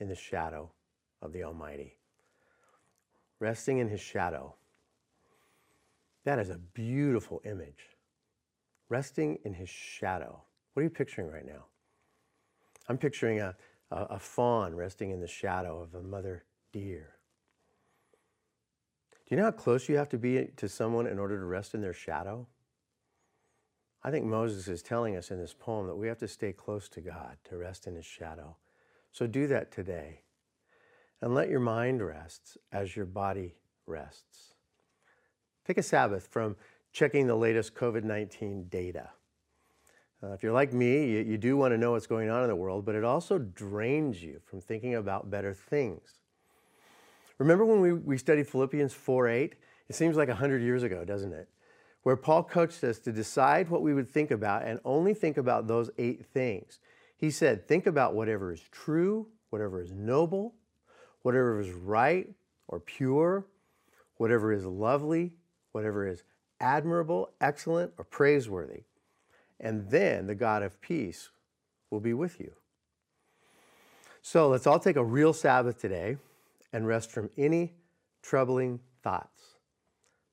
in 0.00 0.08
the 0.08 0.14
shadow 0.14 0.72
of 1.20 1.34
the 1.34 1.44
Almighty. 1.44 1.98
Resting 3.40 3.76
in 3.76 3.90
his 3.90 4.00
shadow. 4.00 4.54
That 6.24 6.38
is 6.38 6.48
a 6.48 6.56
beautiful 6.56 7.42
image 7.44 7.90
resting 8.88 9.38
in 9.44 9.52
his 9.52 9.68
shadow. 9.68 10.40
What 10.72 10.80
are 10.80 10.84
you 10.84 10.90
picturing 10.90 11.30
right 11.30 11.44
now? 11.44 11.66
I'm 12.88 12.98
picturing 12.98 13.40
a, 13.40 13.54
a, 13.90 13.96
a 14.10 14.18
fawn 14.18 14.74
resting 14.74 15.10
in 15.10 15.20
the 15.20 15.26
shadow 15.26 15.80
of 15.80 15.94
a 15.94 16.02
mother 16.02 16.44
deer. 16.72 17.14
Do 19.26 19.34
you 19.34 19.36
know 19.38 19.44
how 19.44 19.52
close 19.52 19.88
you 19.88 19.96
have 19.96 20.10
to 20.10 20.18
be 20.18 20.48
to 20.56 20.68
someone 20.68 21.06
in 21.06 21.18
order 21.18 21.38
to 21.38 21.44
rest 21.44 21.74
in 21.74 21.80
their 21.80 21.94
shadow? 21.94 22.46
I 24.02 24.10
think 24.10 24.26
Moses 24.26 24.68
is 24.68 24.82
telling 24.82 25.16
us 25.16 25.30
in 25.30 25.38
this 25.38 25.54
poem 25.58 25.86
that 25.86 25.96
we 25.96 26.08
have 26.08 26.18
to 26.18 26.28
stay 26.28 26.52
close 26.52 26.90
to 26.90 27.00
God 27.00 27.38
to 27.44 27.56
rest 27.56 27.86
in 27.86 27.94
his 27.94 28.04
shadow. 28.04 28.56
So 29.12 29.26
do 29.26 29.46
that 29.46 29.72
today. 29.72 30.20
And 31.22 31.34
let 31.34 31.48
your 31.48 31.60
mind 31.60 32.04
rest 32.04 32.58
as 32.70 32.94
your 32.94 33.06
body 33.06 33.54
rests. 33.86 34.54
Take 35.64 35.78
a 35.78 35.82
Sabbath 35.82 36.28
from 36.30 36.56
checking 36.92 37.26
the 37.26 37.34
latest 37.34 37.74
COVID 37.74 38.04
19 38.04 38.66
data. 38.68 39.10
Uh, 40.24 40.32
if 40.32 40.42
you're 40.42 40.52
like 40.52 40.72
me, 40.72 41.06
you, 41.06 41.18
you 41.18 41.36
do 41.36 41.56
want 41.56 41.72
to 41.72 41.78
know 41.78 41.92
what's 41.92 42.06
going 42.06 42.30
on 42.30 42.42
in 42.42 42.48
the 42.48 42.56
world, 42.56 42.86
but 42.86 42.94
it 42.94 43.04
also 43.04 43.38
drains 43.38 44.22
you 44.22 44.40
from 44.46 44.60
thinking 44.60 44.94
about 44.94 45.30
better 45.30 45.52
things. 45.52 46.20
Remember 47.38 47.64
when 47.64 47.80
we, 47.80 47.92
we 47.92 48.16
studied 48.16 48.48
Philippians 48.48 48.94
4 48.94 49.28
8? 49.28 49.54
It 49.88 49.94
seems 49.94 50.16
like 50.16 50.28
100 50.28 50.62
years 50.62 50.82
ago, 50.82 51.04
doesn't 51.04 51.32
it? 51.32 51.48
where 52.04 52.16
Paul 52.16 52.44
coached 52.44 52.84
us 52.84 52.98
to 53.00 53.12
decide 53.12 53.68
what 53.68 53.82
we 53.82 53.92
would 53.92 54.08
think 54.08 54.30
about 54.30 54.64
and 54.64 54.78
only 54.84 55.14
think 55.14 55.36
about 55.36 55.66
those 55.66 55.90
eight 55.98 56.24
things. 56.24 56.78
He 57.16 57.30
said, 57.30 57.66
Think 57.66 57.86
about 57.86 58.14
whatever 58.14 58.52
is 58.52 58.62
true, 58.70 59.26
whatever 59.50 59.80
is 59.80 59.90
noble, 59.90 60.54
whatever 61.22 61.58
is 61.58 61.70
right 61.70 62.28
or 62.68 62.78
pure, 62.78 63.46
whatever 64.18 64.52
is 64.52 64.64
lovely, 64.64 65.32
whatever 65.72 66.06
is 66.06 66.22
admirable, 66.60 67.30
excellent, 67.40 67.92
or 67.96 68.04
praiseworthy. 68.04 68.82
And 69.60 69.90
then 69.90 70.26
the 70.26 70.34
God 70.34 70.62
of 70.62 70.80
peace 70.80 71.30
will 71.90 72.00
be 72.00 72.12
with 72.12 72.40
you. 72.40 72.52
So 74.22 74.48
let's 74.48 74.66
all 74.66 74.78
take 74.78 74.96
a 74.96 75.04
real 75.04 75.32
Sabbath 75.32 75.78
today 75.80 76.16
and 76.72 76.86
rest 76.86 77.10
from 77.10 77.30
any 77.36 77.74
troubling 78.22 78.80
thoughts. 79.02 79.56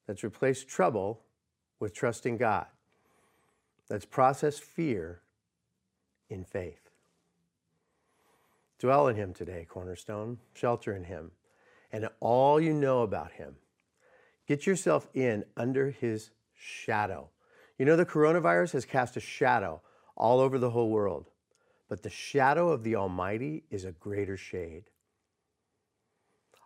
Let's 0.07 0.23
replace 0.23 0.63
trouble 0.63 1.21
with 1.79 1.93
trusting 1.93 2.37
God. 2.37 2.67
Let's 3.89 4.05
process 4.05 4.57
fear 4.59 5.21
in 6.29 6.45
faith. 6.45 6.89
Dwell 8.79 9.07
in 9.07 9.15
Him 9.15 9.33
today, 9.33 9.65
Cornerstone. 9.69 10.39
Shelter 10.53 10.95
in 10.95 11.03
Him 11.03 11.31
and 11.91 12.07
all 12.19 12.59
you 12.59 12.73
know 12.73 13.01
about 13.01 13.33
Him. 13.33 13.55
Get 14.47 14.65
yourself 14.65 15.07
in 15.13 15.43
under 15.55 15.91
His 15.91 16.31
shadow. 16.55 17.29
You 17.81 17.85
know, 17.85 17.95
the 17.95 18.05
coronavirus 18.05 18.73
has 18.73 18.85
cast 18.85 19.17
a 19.17 19.19
shadow 19.19 19.81
all 20.15 20.39
over 20.39 20.59
the 20.59 20.69
whole 20.69 20.91
world, 20.91 21.31
but 21.89 22.03
the 22.03 22.11
shadow 22.11 22.69
of 22.69 22.83
the 22.83 22.95
Almighty 22.95 23.63
is 23.71 23.85
a 23.85 23.91
greater 23.91 24.37
shade. 24.37 24.83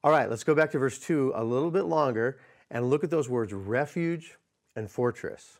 All 0.04 0.12
right, 0.12 0.30
let's 0.30 0.44
go 0.44 0.54
back 0.54 0.72
to 0.72 0.78
verse 0.78 1.00
2 1.00 1.32
a 1.34 1.42
little 1.42 1.72
bit 1.72 1.86
longer 1.86 2.42
and 2.70 2.90
look 2.90 3.06
at 3.06 3.12
those 3.12 3.30
words 3.30 3.54
refuge 3.54 4.36
and 4.76 4.92
fortress. 4.92 5.60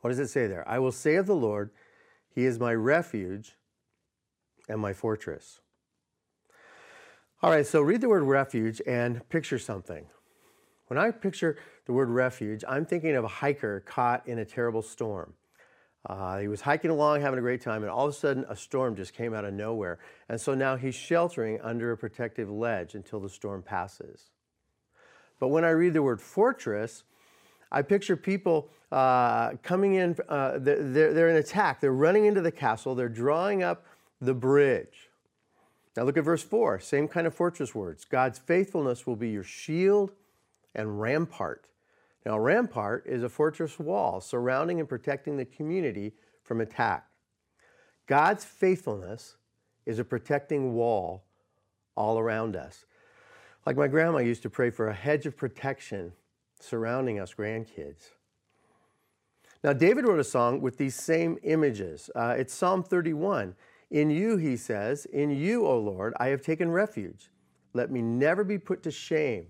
What 0.00 0.10
does 0.10 0.18
it 0.18 0.26
say 0.26 0.48
there? 0.48 0.68
I 0.68 0.80
will 0.80 0.90
say 0.90 1.14
of 1.14 1.26
the 1.26 1.36
Lord, 1.36 1.70
He 2.34 2.46
is 2.46 2.58
my 2.58 2.74
refuge 2.74 3.58
and 4.68 4.80
my 4.80 4.92
fortress. 4.92 5.60
All 7.44 7.50
right, 7.52 7.64
so 7.64 7.80
read 7.80 8.00
the 8.00 8.08
word 8.08 8.24
refuge 8.24 8.82
and 8.88 9.28
picture 9.28 9.60
something. 9.60 10.06
When 10.88 10.98
I 10.98 11.12
picture 11.12 11.56
the 11.90 11.94
word 11.94 12.08
refuge, 12.08 12.62
I'm 12.68 12.86
thinking 12.86 13.16
of 13.16 13.24
a 13.24 13.28
hiker 13.28 13.80
caught 13.80 14.24
in 14.28 14.38
a 14.38 14.44
terrible 14.44 14.80
storm. 14.80 15.34
Uh, 16.06 16.38
he 16.38 16.46
was 16.46 16.60
hiking 16.60 16.88
along, 16.92 17.20
having 17.20 17.40
a 17.40 17.42
great 17.42 17.60
time, 17.60 17.82
and 17.82 17.90
all 17.90 18.06
of 18.06 18.14
a 18.14 18.16
sudden 18.16 18.44
a 18.48 18.54
storm 18.54 18.94
just 18.94 19.12
came 19.12 19.34
out 19.34 19.44
of 19.44 19.54
nowhere. 19.54 19.98
And 20.28 20.40
so 20.40 20.54
now 20.54 20.76
he's 20.76 20.94
sheltering 20.94 21.60
under 21.62 21.90
a 21.90 21.96
protective 21.96 22.48
ledge 22.48 22.94
until 22.94 23.18
the 23.18 23.28
storm 23.28 23.64
passes. 23.64 24.30
But 25.40 25.48
when 25.48 25.64
I 25.64 25.70
read 25.70 25.92
the 25.92 26.00
word 26.00 26.20
fortress, 26.20 27.02
I 27.72 27.82
picture 27.82 28.16
people 28.16 28.68
uh, 28.92 29.54
coming 29.64 29.94
in, 29.94 30.16
uh, 30.28 30.58
they're, 30.60 31.12
they're 31.12 31.28
in 31.28 31.38
attack. 31.38 31.80
They're 31.80 31.92
running 31.92 32.26
into 32.26 32.40
the 32.40 32.52
castle, 32.52 32.94
they're 32.94 33.08
drawing 33.08 33.64
up 33.64 33.84
the 34.20 34.34
bridge. 34.34 35.10
Now 35.96 36.04
look 36.04 36.16
at 36.16 36.22
verse 36.22 36.44
4, 36.44 36.78
same 36.78 37.08
kind 37.08 37.26
of 37.26 37.34
fortress 37.34 37.74
words. 37.74 38.04
God's 38.04 38.38
faithfulness 38.38 39.08
will 39.08 39.16
be 39.16 39.30
your 39.30 39.42
shield 39.42 40.12
and 40.72 41.00
rampart. 41.00 41.66
Now, 42.26 42.36
a 42.36 42.40
rampart 42.40 43.04
is 43.06 43.22
a 43.22 43.28
fortress 43.28 43.78
wall 43.78 44.20
surrounding 44.20 44.78
and 44.78 44.88
protecting 44.88 45.36
the 45.36 45.46
community 45.46 46.12
from 46.42 46.60
attack. 46.60 47.06
God's 48.06 48.44
faithfulness 48.44 49.36
is 49.86 49.98
a 49.98 50.04
protecting 50.04 50.74
wall 50.74 51.24
all 51.96 52.18
around 52.18 52.56
us. 52.56 52.84
Like 53.64 53.76
my 53.76 53.88
grandma 53.88 54.18
used 54.18 54.42
to 54.42 54.50
pray 54.50 54.70
for 54.70 54.88
a 54.88 54.94
hedge 54.94 55.26
of 55.26 55.36
protection 55.36 56.12
surrounding 56.60 57.18
us 57.18 57.34
grandkids. 57.34 58.10
Now, 59.62 59.72
David 59.72 60.06
wrote 60.06 60.20
a 60.20 60.24
song 60.24 60.60
with 60.60 60.78
these 60.78 60.94
same 60.94 61.38
images. 61.42 62.10
Uh, 62.14 62.34
it's 62.38 62.54
Psalm 62.54 62.82
31. 62.82 63.54
In 63.90 64.10
you, 64.10 64.36
he 64.36 64.56
says, 64.56 65.04
in 65.06 65.30
you, 65.30 65.66
O 65.66 65.78
Lord, 65.78 66.14
I 66.18 66.28
have 66.28 66.40
taken 66.40 66.70
refuge. 66.70 67.30
Let 67.74 67.90
me 67.90 68.00
never 68.00 68.42
be 68.42 68.58
put 68.58 68.82
to 68.84 68.90
shame. 68.90 69.46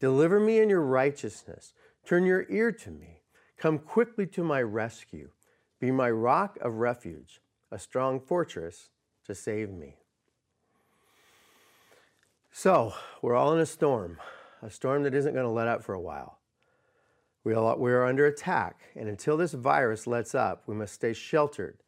Deliver 0.00 0.40
me 0.40 0.60
in 0.60 0.70
your 0.70 0.80
righteousness. 0.80 1.72
Turn 2.04 2.26
your 2.26 2.46
ear 2.48 2.70
to 2.72 2.90
me. 2.90 3.22
Come 3.56 3.78
quickly 3.78 4.26
to 4.28 4.44
my 4.44 4.60
rescue. 4.60 5.30
Be 5.80 5.90
my 5.90 6.10
rock 6.10 6.58
of 6.60 6.74
refuge, 6.74 7.40
a 7.70 7.78
strong 7.78 8.20
fortress 8.20 8.90
to 9.26 9.34
save 9.34 9.70
me. 9.70 9.96
So, 12.52 12.94
we're 13.22 13.34
all 13.34 13.52
in 13.54 13.60
a 13.60 13.66
storm 13.66 14.18
a 14.64 14.70
storm 14.70 15.02
that 15.02 15.14
isn't 15.14 15.34
going 15.34 15.44
to 15.44 15.50
let 15.50 15.68
up 15.68 15.84
for 15.84 15.92
a 15.92 16.00
while. 16.00 16.38
We 17.44 17.52
are 17.52 18.06
under 18.06 18.24
attack, 18.24 18.80
and 18.96 19.08
until 19.10 19.36
this 19.36 19.52
virus 19.52 20.06
lets 20.06 20.34
up, 20.34 20.62
we 20.66 20.74
must 20.74 20.94
stay 20.94 21.12
sheltered 21.12 21.82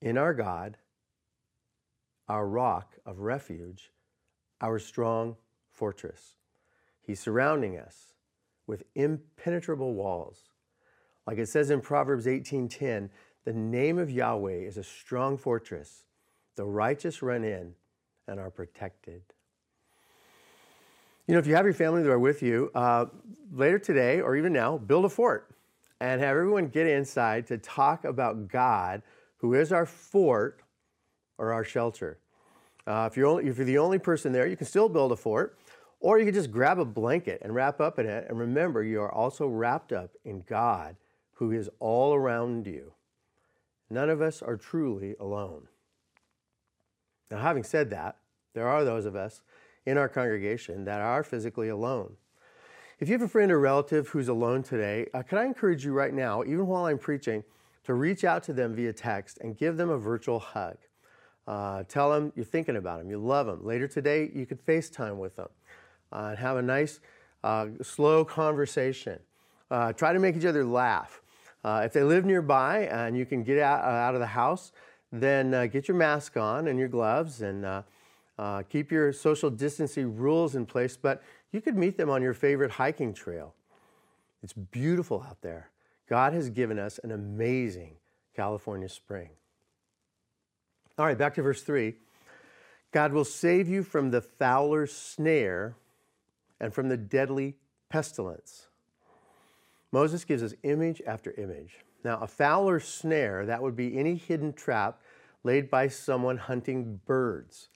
in 0.00 0.16
our 0.16 0.32
God, 0.32 0.78
our 2.28 2.46
rock 2.48 2.94
of 3.04 3.18
refuge, 3.18 3.90
our 4.62 4.78
strong 4.78 5.36
fortress. 5.70 6.36
He's 7.02 7.20
surrounding 7.20 7.78
us 7.78 8.11
with 8.72 8.84
impenetrable 8.94 9.92
walls. 9.92 10.44
Like 11.26 11.36
it 11.36 11.50
says 11.50 11.68
in 11.68 11.82
Proverbs 11.82 12.26
18:10, 12.26 13.10
the 13.44 13.52
name 13.52 13.98
of 13.98 14.10
Yahweh 14.10 14.60
is 14.66 14.78
a 14.78 14.82
strong 14.82 15.36
fortress. 15.36 16.06
The 16.56 16.64
righteous 16.64 17.20
run 17.20 17.44
in 17.44 17.74
and 18.26 18.40
are 18.40 18.50
protected. 18.50 19.24
You 21.26 21.34
know, 21.34 21.38
if 21.38 21.46
you 21.46 21.54
have 21.54 21.66
your 21.66 21.74
family 21.74 22.02
there 22.02 22.18
with 22.18 22.42
you, 22.42 22.70
uh, 22.74 23.06
later 23.52 23.78
today 23.78 24.22
or 24.22 24.36
even 24.36 24.54
now, 24.54 24.78
build 24.78 25.04
a 25.04 25.10
fort 25.10 25.54
and 26.00 26.22
have 26.22 26.34
everyone 26.34 26.68
get 26.68 26.86
inside 26.86 27.46
to 27.48 27.58
talk 27.58 28.06
about 28.06 28.48
God, 28.48 29.02
who 29.36 29.52
is 29.52 29.70
our 29.70 29.84
fort 29.84 30.62
or 31.36 31.52
our 31.52 31.62
shelter. 31.62 32.20
Uh, 32.86 33.06
if, 33.10 33.18
you're 33.18 33.26
only, 33.26 33.48
if 33.48 33.58
you're 33.58 33.66
the 33.66 33.76
only 33.76 33.98
person 33.98 34.32
there, 34.32 34.46
you 34.46 34.56
can 34.56 34.66
still 34.66 34.88
build 34.88 35.12
a 35.12 35.16
fort, 35.16 35.58
or 36.02 36.18
you 36.18 36.24
can 36.24 36.34
just 36.34 36.50
grab 36.50 36.80
a 36.80 36.84
blanket 36.84 37.40
and 37.42 37.54
wrap 37.54 37.80
up 37.80 37.98
in 37.98 38.06
it. 38.06 38.26
And 38.28 38.38
remember, 38.38 38.82
you 38.82 39.00
are 39.00 39.12
also 39.12 39.46
wrapped 39.46 39.92
up 39.92 40.10
in 40.24 40.42
God, 40.48 40.96
who 41.34 41.52
is 41.52 41.70
all 41.78 42.12
around 42.12 42.66
you. 42.66 42.92
None 43.88 44.10
of 44.10 44.20
us 44.20 44.42
are 44.42 44.56
truly 44.56 45.14
alone. 45.20 45.68
Now, 47.30 47.38
having 47.38 47.62
said 47.62 47.90
that, 47.90 48.16
there 48.52 48.68
are 48.68 48.84
those 48.84 49.06
of 49.06 49.14
us 49.14 49.42
in 49.86 49.96
our 49.96 50.08
congregation 50.08 50.84
that 50.84 51.00
are 51.00 51.22
physically 51.22 51.68
alone. 51.68 52.16
If 52.98 53.08
you 53.08 53.12
have 53.14 53.22
a 53.22 53.28
friend 53.28 53.52
or 53.52 53.60
relative 53.60 54.08
who's 54.08 54.28
alone 54.28 54.64
today, 54.64 55.06
uh, 55.14 55.22
could 55.22 55.38
I 55.38 55.44
encourage 55.44 55.84
you 55.84 55.92
right 55.92 56.12
now, 56.12 56.42
even 56.42 56.66
while 56.66 56.84
I'm 56.84 56.98
preaching, 56.98 57.44
to 57.84 57.94
reach 57.94 58.24
out 58.24 58.42
to 58.44 58.52
them 58.52 58.74
via 58.74 58.92
text 58.92 59.38
and 59.40 59.56
give 59.56 59.76
them 59.76 59.90
a 59.90 59.98
virtual 59.98 60.40
hug. 60.40 60.78
Uh, 61.46 61.84
tell 61.84 62.10
them 62.10 62.32
you're 62.34 62.44
thinking 62.44 62.76
about 62.76 62.98
them, 62.98 63.08
you 63.08 63.18
love 63.18 63.46
them. 63.46 63.64
Later 63.64 63.86
today, 63.86 64.30
you 64.34 64.46
could 64.46 64.64
FaceTime 64.64 65.16
with 65.16 65.36
them 65.36 65.48
and 66.12 66.38
have 66.38 66.56
a 66.56 66.62
nice, 66.62 67.00
uh, 67.44 67.66
slow 67.82 68.24
conversation. 68.24 69.18
Uh, 69.70 69.92
try 69.92 70.12
to 70.12 70.18
make 70.18 70.36
each 70.36 70.44
other 70.44 70.64
laugh. 70.64 71.22
Uh, 71.64 71.82
if 71.84 71.92
they 71.92 72.02
live 72.02 72.24
nearby 72.24 72.86
and 72.86 73.16
you 73.16 73.24
can 73.24 73.42
get 73.42 73.58
out, 73.58 73.82
out 73.84 74.14
of 74.14 74.20
the 74.20 74.26
house, 74.26 74.72
then 75.12 75.68
get 75.70 75.88
your 75.88 75.96
mask 75.96 76.36
on 76.36 76.68
and 76.68 76.78
your 76.78 76.88
gloves 76.88 77.42
and 77.42 77.64
uh, 78.38 78.62
keep 78.68 78.90
your 78.90 79.12
social 79.12 79.50
distancing 79.50 80.16
rules 80.16 80.54
in 80.54 80.66
place, 80.66 80.96
but 80.96 81.22
you 81.52 81.60
could 81.60 81.76
meet 81.76 81.96
them 81.96 82.10
on 82.10 82.22
your 82.22 82.34
favorite 82.34 82.72
hiking 82.72 83.14
trail. 83.14 83.54
It's 84.42 84.52
beautiful 84.52 85.24
out 85.28 85.40
there. 85.42 85.70
God 86.08 86.32
has 86.32 86.50
given 86.50 86.78
us 86.78 86.98
an 87.04 87.12
amazing 87.12 87.96
California 88.34 88.88
spring. 88.88 89.30
All 90.98 91.06
right, 91.06 91.16
back 91.16 91.34
to 91.34 91.42
verse 91.42 91.62
3. 91.62 91.94
God 92.90 93.12
will 93.12 93.24
save 93.24 93.68
you 93.68 93.82
from 93.82 94.10
the 94.10 94.20
fowler's 94.20 94.92
snare 94.92 95.76
and 96.62 96.72
from 96.72 96.88
the 96.88 96.96
deadly 96.96 97.56
pestilence. 97.90 98.68
Moses 99.92 100.24
gives 100.24 100.42
us 100.42 100.54
image 100.62 101.02
after 101.06 101.32
image. 101.32 101.80
Now, 102.04 102.18
a 102.20 102.26
fowler's 102.26 102.86
snare, 102.86 103.44
that 103.44 103.60
would 103.60 103.76
be 103.76 103.98
any 103.98 104.14
hidden 104.14 104.54
trap 104.54 105.02
laid 105.44 105.68
by 105.68 105.88
someone 105.88 106.38
hunting 106.38 107.00
birds. 107.04 107.68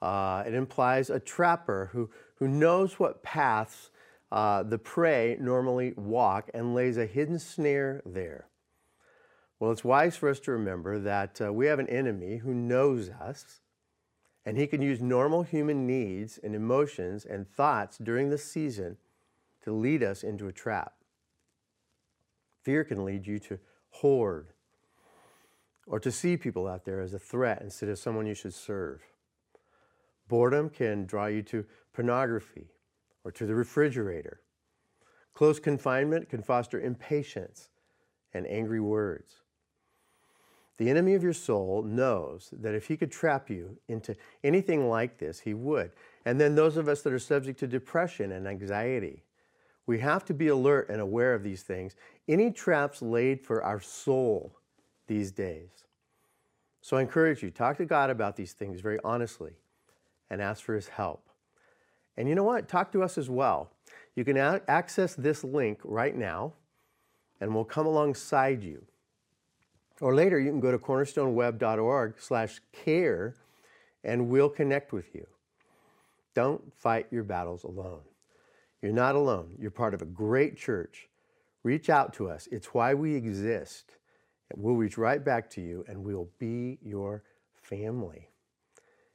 Uh, 0.00 0.44
it 0.46 0.54
implies 0.54 1.10
a 1.10 1.18
trapper 1.18 1.90
who, 1.92 2.10
who 2.36 2.46
knows 2.46 3.00
what 3.00 3.22
paths 3.24 3.90
uh, 4.30 4.62
the 4.62 4.78
prey 4.78 5.36
normally 5.40 5.94
walk 5.96 6.50
and 6.54 6.74
lays 6.74 6.96
a 6.98 7.06
hidden 7.06 7.38
snare 7.38 8.02
there. 8.04 8.48
Well, 9.58 9.72
it's 9.72 9.84
wise 9.84 10.16
for 10.16 10.28
us 10.28 10.40
to 10.40 10.52
remember 10.52 10.98
that 10.98 11.40
uh, 11.40 11.52
we 11.52 11.66
have 11.66 11.78
an 11.78 11.88
enemy 11.88 12.36
who 12.36 12.52
knows 12.52 13.08
us, 13.08 13.60
and 14.46 14.56
he 14.56 14.68
can 14.68 14.80
use 14.80 15.02
normal 15.02 15.42
human 15.42 15.86
needs 15.86 16.38
and 16.38 16.54
emotions 16.54 17.24
and 17.24 17.48
thoughts 17.48 17.98
during 17.98 18.30
the 18.30 18.38
season 18.38 18.96
to 19.60 19.72
lead 19.72 20.04
us 20.04 20.22
into 20.22 20.46
a 20.46 20.52
trap. 20.52 20.94
Fear 22.62 22.84
can 22.84 23.04
lead 23.04 23.26
you 23.26 23.40
to 23.40 23.58
hoard 23.90 24.52
or 25.86 25.98
to 25.98 26.12
see 26.12 26.36
people 26.36 26.68
out 26.68 26.84
there 26.84 27.00
as 27.00 27.12
a 27.12 27.18
threat 27.18 27.60
instead 27.60 27.88
of 27.88 27.98
someone 27.98 28.26
you 28.26 28.34
should 28.34 28.54
serve. 28.54 29.02
Boredom 30.28 30.70
can 30.70 31.06
draw 31.06 31.26
you 31.26 31.42
to 31.42 31.64
pornography 31.92 32.68
or 33.24 33.32
to 33.32 33.46
the 33.46 33.54
refrigerator. 33.54 34.40
Close 35.34 35.58
confinement 35.58 36.28
can 36.28 36.42
foster 36.42 36.80
impatience 36.80 37.68
and 38.32 38.46
angry 38.46 38.80
words. 38.80 39.42
The 40.78 40.90
enemy 40.90 41.14
of 41.14 41.22
your 41.22 41.32
soul 41.32 41.82
knows 41.82 42.50
that 42.52 42.74
if 42.74 42.88
he 42.88 42.96
could 42.96 43.10
trap 43.10 43.48
you 43.48 43.78
into 43.88 44.14
anything 44.44 44.88
like 44.88 45.18
this, 45.18 45.40
he 45.40 45.54
would. 45.54 45.90
And 46.24 46.40
then 46.40 46.54
those 46.54 46.76
of 46.76 46.86
us 46.86 47.02
that 47.02 47.12
are 47.12 47.18
subject 47.18 47.58
to 47.60 47.66
depression 47.66 48.32
and 48.32 48.46
anxiety, 48.46 49.22
we 49.86 50.00
have 50.00 50.24
to 50.26 50.34
be 50.34 50.48
alert 50.48 50.90
and 50.90 51.00
aware 51.00 51.32
of 51.32 51.42
these 51.42 51.62
things. 51.62 51.94
Any 52.28 52.50
traps 52.50 53.00
laid 53.00 53.40
for 53.40 53.62
our 53.62 53.80
soul 53.80 54.52
these 55.06 55.30
days. 55.30 55.84
So 56.82 56.96
I 56.96 57.00
encourage 57.00 57.42
you, 57.42 57.50
talk 57.50 57.78
to 57.78 57.86
God 57.86 58.10
about 58.10 58.36
these 58.36 58.52
things 58.52 58.80
very 58.80 58.98
honestly 59.02 59.52
and 60.28 60.42
ask 60.42 60.62
for 60.62 60.74
his 60.74 60.88
help. 60.88 61.28
And 62.16 62.28
you 62.28 62.34
know 62.34 62.44
what? 62.44 62.68
Talk 62.68 62.92
to 62.92 63.02
us 63.02 63.16
as 63.16 63.30
well. 63.30 63.70
You 64.14 64.24
can 64.24 64.36
access 64.36 65.14
this 65.14 65.44
link 65.44 65.80
right 65.84 66.16
now, 66.16 66.52
and 67.40 67.54
we'll 67.54 67.64
come 67.64 67.86
alongside 67.86 68.62
you. 68.62 68.84
Or 70.00 70.14
later, 70.14 70.38
you 70.38 70.50
can 70.50 70.60
go 70.60 70.70
to 70.70 70.78
cornerstoneweb.org 70.78 72.14
slash 72.18 72.60
care, 72.72 73.34
and 74.04 74.28
we'll 74.28 74.50
connect 74.50 74.92
with 74.92 75.14
you. 75.14 75.26
Don't 76.34 76.72
fight 76.74 77.06
your 77.10 77.24
battles 77.24 77.64
alone. 77.64 78.02
You're 78.82 78.92
not 78.92 79.14
alone. 79.14 79.56
You're 79.58 79.70
part 79.70 79.94
of 79.94 80.02
a 80.02 80.06
great 80.06 80.56
church. 80.56 81.08
Reach 81.62 81.88
out 81.88 82.12
to 82.14 82.28
us. 82.28 82.46
It's 82.52 82.74
why 82.74 82.94
we 82.94 83.14
exist. 83.14 83.96
We'll 84.54 84.76
reach 84.76 84.98
right 84.98 85.24
back 85.24 85.50
to 85.50 85.60
you, 85.60 85.84
and 85.88 86.04
we'll 86.04 86.28
be 86.38 86.78
your 86.82 87.24
family. 87.54 88.28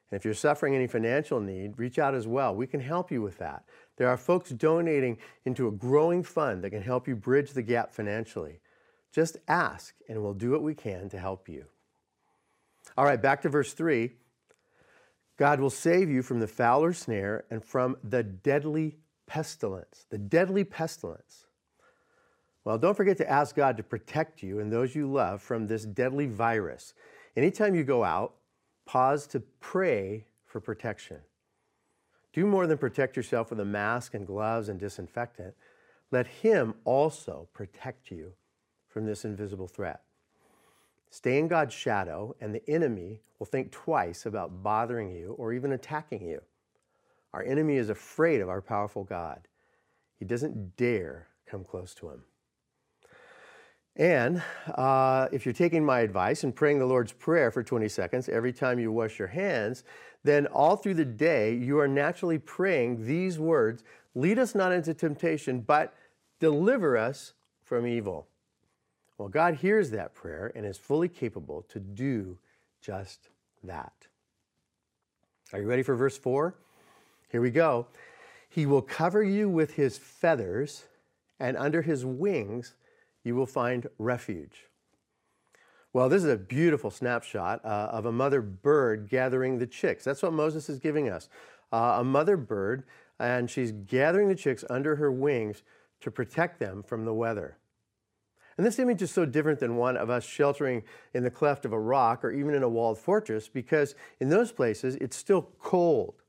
And 0.09 0.17
if 0.17 0.25
you're 0.25 0.33
suffering 0.33 0.75
any 0.75 0.87
financial 0.87 1.39
need, 1.39 1.77
reach 1.77 1.97
out 1.97 2.13
as 2.13 2.27
well. 2.27 2.53
We 2.53 2.67
can 2.67 2.81
help 2.81 3.11
you 3.11 3.21
with 3.21 3.37
that. 3.37 3.63
There 3.97 4.09
are 4.09 4.17
folks 4.17 4.49
donating 4.49 5.19
into 5.45 5.67
a 5.67 5.71
growing 5.71 6.23
fund 6.23 6.63
that 6.63 6.71
can 6.71 6.81
help 6.81 7.07
you 7.07 7.15
bridge 7.15 7.51
the 7.51 7.61
gap 7.61 7.93
financially. 7.93 8.59
Just 9.11 9.37
ask, 9.47 9.95
and 10.07 10.21
we'll 10.21 10.33
do 10.33 10.51
what 10.51 10.63
we 10.63 10.73
can 10.73 11.09
to 11.09 11.19
help 11.19 11.49
you. 11.49 11.65
All 12.97 13.05
right, 13.05 13.21
back 13.21 13.41
to 13.41 13.49
verse 13.49 13.73
3. 13.73 14.11
God 15.37 15.59
will 15.59 15.69
save 15.69 16.09
you 16.09 16.21
from 16.21 16.39
the 16.39 16.47
fowler's 16.47 16.99
snare 16.99 17.45
and 17.49 17.63
from 17.63 17.97
the 18.03 18.23
deadly 18.23 18.97
pestilence. 19.27 20.05
The 20.09 20.17
deadly 20.17 20.63
pestilence. 20.63 21.45
Well, 22.63 22.77
don't 22.77 22.95
forget 22.95 23.17
to 23.17 23.29
ask 23.29 23.55
God 23.55 23.75
to 23.77 23.83
protect 23.83 24.43
you 24.43 24.59
and 24.59 24.71
those 24.71 24.95
you 24.95 25.11
love 25.11 25.41
from 25.41 25.67
this 25.67 25.83
deadly 25.83 26.27
virus. 26.27 26.93
Anytime 27.35 27.73
you 27.75 27.83
go 27.83 28.03
out, 28.03 28.35
pause 28.85 29.25
to 29.27 29.39
pray 29.59 30.25
for 30.45 30.59
protection. 30.59 31.17
Do 32.33 32.45
more 32.45 32.67
than 32.67 32.77
protect 32.77 33.17
yourself 33.17 33.49
with 33.49 33.59
a 33.59 33.65
mask 33.65 34.13
and 34.13 34.27
gloves 34.27 34.69
and 34.69 34.79
disinfectant. 34.79 35.55
Let 36.11 36.27
Him 36.27 36.75
also 36.85 37.47
protect 37.53 38.11
you 38.11 38.33
from 38.91 39.05
this 39.05 39.25
invisible 39.25 39.67
threat. 39.67 40.01
Stay 41.09 41.39
in 41.39 41.47
God's 41.47 41.73
shadow, 41.73 42.35
and 42.39 42.53
the 42.53 42.67
enemy 42.69 43.19
will 43.39 43.45
think 43.45 43.71
twice 43.71 44.25
about 44.25 44.63
bothering 44.63 45.11
you 45.11 45.35
or 45.37 45.53
even 45.53 45.71
attacking 45.71 46.25
you. 46.25 46.41
Our 47.33 47.43
enemy 47.43 47.77
is 47.77 47.89
afraid 47.89 48.41
of 48.41 48.49
our 48.49 48.61
powerful 48.61 49.03
God. 49.03 49.47
He 50.19 50.25
doesn't 50.25 50.77
dare 50.77 51.27
come 51.45 51.63
close 51.63 51.93
to 51.95 52.09
him. 52.09 52.23
And 53.95 54.41
uh, 54.73 55.27
if 55.33 55.45
you're 55.45 55.53
taking 55.53 55.83
my 55.83 55.99
advice 55.99 56.43
and 56.43 56.55
praying 56.55 56.79
the 56.79 56.85
Lord's 56.85 57.11
Prayer 57.11 57.51
for 57.51 57.61
20 57.61 57.89
seconds 57.89 58.29
every 58.29 58.53
time 58.53 58.79
you 58.79 58.91
wash 58.91 59.19
your 59.19 59.27
hands, 59.27 59.83
then 60.23 60.47
all 60.47 60.77
through 60.77 60.93
the 60.93 61.05
day 61.05 61.53
you 61.55 61.79
are 61.79 61.87
naturally 61.87 62.39
praying 62.39 63.05
these 63.05 63.37
words 63.37 63.83
Lead 64.13 64.39
us 64.39 64.53
not 64.53 64.73
into 64.73 64.93
temptation, 64.93 65.61
but 65.61 65.93
deliver 66.39 66.97
us 66.97 67.33
from 67.63 67.87
evil. 67.87 68.27
Well, 69.21 69.29
God 69.29 69.53
hears 69.53 69.91
that 69.91 70.15
prayer 70.15 70.51
and 70.55 70.65
is 70.65 70.79
fully 70.79 71.07
capable 71.07 71.61
to 71.69 71.79
do 71.79 72.39
just 72.81 73.29
that. 73.63 73.93
Are 75.53 75.59
you 75.59 75.67
ready 75.67 75.83
for 75.83 75.95
verse 75.95 76.17
4? 76.17 76.55
Here 77.29 77.39
we 77.39 77.51
go. 77.51 77.85
He 78.49 78.65
will 78.65 78.81
cover 78.81 79.21
you 79.21 79.47
with 79.47 79.75
his 79.75 79.99
feathers, 79.99 80.85
and 81.39 81.55
under 81.55 81.83
his 81.83 82.03
wings 82.03 82.73
you 83.23 83.35
will 83.35 83.45
find 83.45 83.85
refuge. 83.99 84.65
Well, 85.93 86.09
this 86.09 86.23
is 86.23 86.31
a 86.31 86.37
beautiful 86.37 86.89
snapshot 86.89 87.63
uh, 87.63 87.89
of 87.91 88.07
a 88.07 88.11
mother 88.11 88.41
bird 88.41 89.07
gathering 89.07 89.59
the 89.59 89.67
chicks. 89.67 90.03
That's 90.03 90.23
what 90.23 90.33
Moses 90.33 90.67
is 90.67 90.79
giving 90.79 91.11
us. 91.11 91.29
Uh, 91.71 91.97
a 91.99 92.03
mother 92.03 92.37
bird, 92.37 92.85
and 93.19 93.51
she's 93.51 93.71
gathering 93.71 94.29
the 94.29 94.35
chicks 94.35 94.65
under 94.67 94.95
her 94.95 95.11
wings 95.11 95.61
to 95.99 96.09
protect 96.09 96.59
them 96.59 96.81
from 96.81 97.05
the 97.05 97.13
weather. 97.13 97.57
And 98.57 98.65
this 98.65 98.79
image 98.79 99.01
is 99.01 99.11
so 99.11 99.25
different 99.25 99.59
than 99.59 99.77
one 99.77 99.97
of 99.97 100.09
us 100.09 100.23
sheltering 100.23 100.83
in 101.13 101.23
the 101.23 101.31
cleft 101.31 101.65
of 101.65 101.73
a 101.73 101.79
rock 101.79 102.23
or 102.23 102.31
even 102.31 102.53
in 102.53 102.63
a 102.63 102.69
walled 102.69 102.97
fortress 102.97 103.47
because 103.47 103.95
in 104.19 104.29
those 104.29 104.51
places 104.51 104.95
it's 104.95 105.15
still 105.15 105.49
cold. 105.59 106.21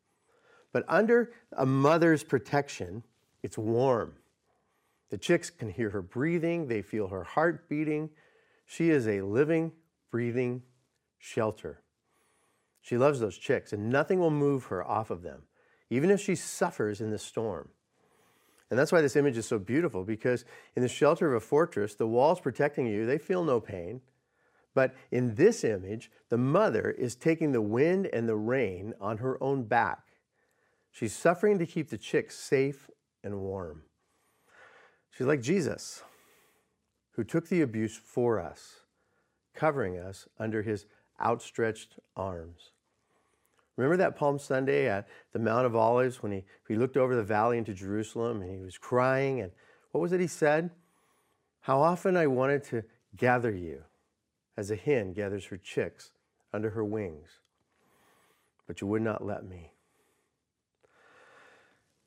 But 0.72 0.84
under 0.88 1.32
a 1.52 1.66
mother's 1.66 2.24
protection, 2.24 3.02
it's 3.42 3.58
warm. 3.58 4.14
The 5.10 5.18
chicks 5.18 5.50
can 5.50 5.68
hear 5.68 5.90
her 5.90 6.00
breathing, 6.00 6.68
they 6.68 6.80
feel 6.80 7.08
her 7.08 7.24
heart 7.24 7.68
beating. 7.68 8.08
She 8.64 8.88
is 8.88 9.06
a 9.06 9.20
living, 9.20 9.72
breathing 10.10 10.62
shelter. 11.18 11.82
She 12.80 12.96
loves 12.96 13.20
those 13.20 13.36
chicks, 13.36 13.72
and 13.72 13.90
nothing 13.90 14.18
will 14.18 14.30
move 14.30 14.64
her 14.64 14.82
off 14.82 15.10
of 15.10 15.22
them, 15.22 15.42
even 15.90 16.10
if 16.10 16.20
she 16.20 16.34
suffers 16.34 17.00
in 17.00 17.10
the 17.10 17.18
storm. 17.18 17.68
And 18.72 18.78
that's 18.78 18.90
why 18.90 19.02
this 19.02 19.16
image 19.16 19.36
is 19.36 19.44
so 19.44 19.58
beautiful 19.58 20.02
because 20.02 20.46
in 20.76 20.82
the 20.82 20.88
shelter 20.88 21.28
of 21.28 21.42
a 21.42 21.44
fortress, 21.44 21.94
the 21.94 22.06
walls 22.06 22.40
protecting 22.40 22.86
you, 22.86 23.04
they 23.04 23.18
feel 23.18 23.44
no 23.44 23.60
pain. 23.60 24.00
But 24.74 24.94
in 25.10 25.34
this 25.34 25.62
image, 25.62 26.10
the 26.30 26.38
mother 26.38 26.90
is 26.90 27.14
taking 27.14 27.52
the 27.52 27.60
wind 27.60 28.08
and 28.14 28.26
the 28.26 28.34
rain 28.34 28.94
on 28.98 29.18
her 29.18 29.36
own 29.42 29.64
back. 29.64 29.98
She's 30.90 31.14
suffering 31.14 31.58
to 31.58 31.66
keep 31.66 31.90
the 31.90 31.98
chicks 31.98 32.38
safe 32.38 32.88
and 33.22 33.40
warm. 33.40 33.82
She's 35.10 35.26
like 35.26 35.42
Jesus, 35.42 36.02
who 37.16 37.24
took 37.24 37.50
the 37.50 37.60
abuse 37.60 38.00
for 38.02 38.40
us, 38.40 38.84
covering 39.54 39.98
us 39.98 40.26
under 40.38 40.62
his 40.62 40.86
outstretched 41.20 41.98
arms. 42.16 42.71
Remember 43.76 43.96
that 43.96 44.16
Palm 44.16 44.38
Sunday 44.38 44.88
at 44.88 45.08
the 45.32 45.38
Mount 45.38 45.66
of 45.66 45.74
Olives 45.74 46.22
when 46.22 46.32
he, 46.32 46.44
he 46.68 46.76
looked 46.76 46.96
over 46.96 47.16
the 47.16 47.22
valley 47.22 47.58
into 47.58 47.72
Jerusalem 47.72 48.42
and 48.42 48.50
he 48.50 48.58
was 48.58 48.76
crying? 48.76 49.40
And 49.40 49.50
what 49.92 50.00
was 50.00 50.12
it 50.12 50.20
he 50.20 50.26
said? 50.26 50.70
How 51.60 51.80
often 51.80 52.16
I 52.16 52.26
wanted 52.26 52.64
to 52.64 52.82
gather 53.16 53.50
you 53.50 53.84
as 54.56 54.70
a 54.70 54.76
hen 54.76 55.12
gathers 55.12 55.46
her 55.46 55.56
chicks 55.56 56.10
under 56.52 56.70
her 56.70 56.84
wings, 56.84 57.40
but 58.66 58.80
you 58.80 58.86
would 58.86 59.02
not 59.02 59.24
let 59.24 59.44
me. 59.44 59.72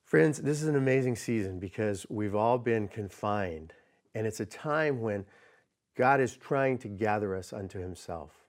Friends, 0.03 0.39
this 0.39 0.61
is 0.61 0.67
an 0.67 0.75
amazing 0.75 1.15
season 1.15 1.59
because 1.59 2.05
we've 2.09 2.35
all 2.35 2.59
been 2.59 2.87
confined, 2.87 3.73
and 4.13 4.27
it's 4.27 4.39
a 4.39 4.45
time 4.45 5.01
when 5.01 5.25
God 5.97 6.19
is 6.19 6.37
trying 6.37 6.77
to 6.79 6.87
gather 6.87 7.35
us 7.35 7.51
unto 7.51 7.79
Himself. 7.79 8.44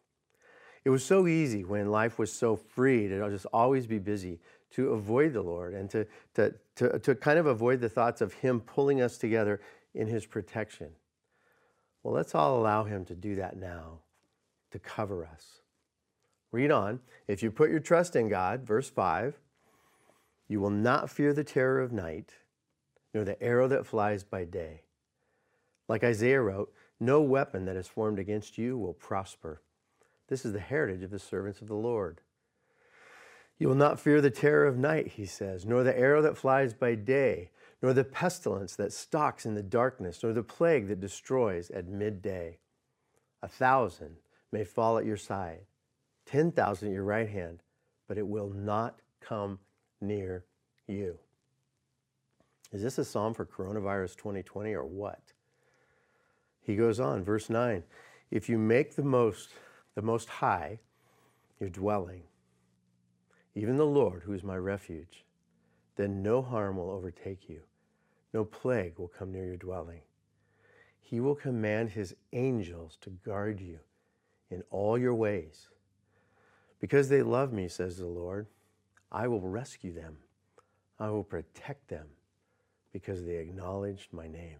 It 0.86 0.90
was 0.90 1.04
so 1.04 1.26
easy 1.26 1.64
when 1.64 1.90
life 1.90 2.16
was 2.16 2.32
so 2.32 2.54
free 2.54 3.08
to 3.08 3.28
just 3.28 3.46
always 3.52 3.88
be 3.88 3.98
busy 3.98 4.38
to 4.70 4.92
avoid 4.92 5.32
the 5.32 5.42
Lord 5.42 5.74
and 5.74 5.90
to, 5.90 6.06
to, 6.34 6.54
to, 6.76 7.00
to 7.00 7.16
kind 7.16 7.40
of 7.40 7.46
avoid 7.46 7.80
the 7.80 7.88
thoughts 7.88 8.20
of 8.20 8.34
Him 8.34 8.60
pulling 8.60 9.02
us 9.02 9.18
together 9.18 9.60
in 9.96 10.06
His 10.06 10.26
protection. 10.26 10.90
Well, 12.04 12.14
let's 12.14 12.36
all 12.36 12.60
allow 12.60 12.84
Him 12.84 13.04
to 13.06 13.16
do 13.16 13.34
that 13.34 13.56
now, 13.56 13.98
to 14.70 14.78
cover 14.78 15.26
us. 15.26 15.62
Read 16.52 16.70
on. 16.70 17.00
If 17.26 17.42
you 17.42 17.50
put 17.50 17.70
your 17.70 17.80
trust 17.80 18.14
in 18.14 18.28
God, 18.28 18.64
verse 18.64 18.88
5, 18.88 19.34
you 20.46 20.60
will 20.60 20.70
not 20.70 21.10
fear 21.10 21.32
the 21.32 21.42
terror 21.42 21.80
of 21.80 21.90
night, 21.90 22.34
nor 23.12 23.24
the 23.24 23.42
arrow 23.42 23.66
that 23.66 23.86
flies 23.86 24.22
by 24.22 24.44
day. 24.44 24.82
Like 25.88 26.04
Isaiah 26.04 26.42
wrote, 26.42 26.72
no 27.00 27.22
weapon 27.22 27.64
that 27.64 27.74
is 27.74 27.88
formed 27.88 28.20
against 28.20 28.56
you 28.56 28.78
will 28.78 28.94
prosper. 28.94 29.62
This 30.28 30.44
is 30.44 30.52
the 30.52 30.60
heritage 30.60 31.02
of 31.02 31.10
the 31.10 31.18
servants 31.18 31.60
of 31.60 31.68
the 31.68 31.74
Lord. 31.74 32.20
You 33.58 33.68
will 33.68 33.74
not 33.74 34.00
fear 34.00 34.20
the 34.20 34.30
terror 34.30 34.66
of 34.66 34.76
night, 34.76 35.08
he 35.08 35.24
says, 35.24 35.64
nor 35.64 35.82
the 35.82 35.98
arrow 35.98 36.20
that 36.22 36.36
flies 36.36 36.74
by 36.74 36.94
day, 36.94 37.50
nor 37.80 37.92
the 37.92 38.04
pestilence 38.04 38.76
that 38.76 38.92
stalks 38.92 39.46
in 39.46 39.54
the 39.54 39.62
darkness, 39.62 40.22
nor 40.22 40.32
the 40.32 40.42
plague 40.42 40.88
that 40.88 41.00
destroys 41.00 41.70
at 41.70 41.86
midday. 41.86 42.58
A 43.42 43.48
thousand 43.48 44.16
may 44.52 44.64
fall 44.64 44.98
at 44.98 45.06
your 45.06 45.16
side, 45.16 45.60
ten 46.26 46.52
thousand 46.52 46.88
at 46.88 46.94
your 46.94 47.04
right 47.04 47.28
hand, 47.28 47.62
but 48.08 48.18
it 48.18 48.26
will 48.26 48.50
not 48.50 49.00
come 49.20 49.58
near 50.00 50.44
you. 50.86 51.18
Is 52.72 52.82
this 52.82 52.98
a 52.98 53.04
psalm 53.04 53.32
for 53.32 53.46
coronavirus 53.46 54.16
2020 54.16 54.74
or 54.74 54.84
what? 54.84 55.32
He 56.60 56.76
goes 56.76 56.98
on, 56.98 57.24
verse 57.24 57.48
9. 57.48 57.82
If 58.30 58.48
you 58.48 58.58
make 58.58 58.96
the 58.96 59.04
most, 59.04 59.50
the 59.96 60.02
most 60.02 60.28
high, 60.28 60.78
your 61.58 61.70
dwelling, 61.70 62.22
even 63.56 63.78
the 63.78 63.86
Lord, 63.86 64.22
who 64.22 64.34
is 64.34 64.44
my 64.44 64.56
refuge, 64.56 65.24
then 65.96 66.22
no 66.22 66.42
harm 66.42 66.76
will 66.76 66.90
overtake 66.90 67.48
you, 67.48 67.62
no 68.34 68.44
plague 68.44 68.98
will 68.98 69.08
come 69.08 69.32
near 69.32 69.46
your 69.46 69.56
dwelling. 69.56 70.02
He 71.00 71.18
will 71.18 71.34
command 71.34 71.90
his 71.90 72.14
angels 72.32 72.98
to 73.00 73.10
guard 73.10 73.60
you 73.60 73.78
in 74.50 74.62
all 74.70 74.98
your 74.98 75.14
ways. 75.14 75.70
Because 76.78 77.08
they 77.08 77.22
love 77.22 77.52
me, 77.52 77.68
says 77.68 77.96
the 77.96 78.06
Lord, 78.06 78.46
I 79.10 79.26
will 79.28 79.40
rescue 79.40 79.94
them. 79.94 80.18
I 80.98 81.08
will 81.10 81.24
protect 81.24 81.88
them 81.88 82.06
because 82.92 83.24
they 83.24 83.36
acknowledged 83.36 84.12
my 84.12 84.28
name. 84.28 84.58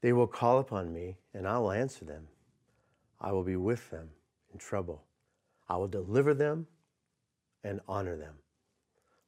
They 0.00 0.12
will 0.12 0.26
call 0.26 0.58
upon 0.58 0.92
me, 0.92 1.18
and 1.34 1.46
I 1.46 1.58
will 1.58 1.72
answer 1.72 2.04
them. 2.04 2.28
I 3.20 3.32
will 3.32 3.44
be 3.44 3.56
with 3.56 3.90
them 3.90 4.10
in 4.52 4.58
trouble. 4.58 5.04
I 5.68 5.76
will 5.76 5.88
deliver 5.88 6.34
them 6.34 6.66
and 7.62 7.80
honor 7.86 8.16
them. 8.16 8.34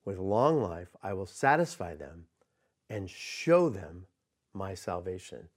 With 0.05 0.19
long 0.19 0.61
life, 0.61 0.89
I 1.03 1.13
will 1.13 1.27
satisfy 1.27 1.95
them 1.95 2.25
and 2.91 3.09
show 3.09 3.69
them 3.69 4.07
my 4.53 4.75
salvation. 4.75 5.49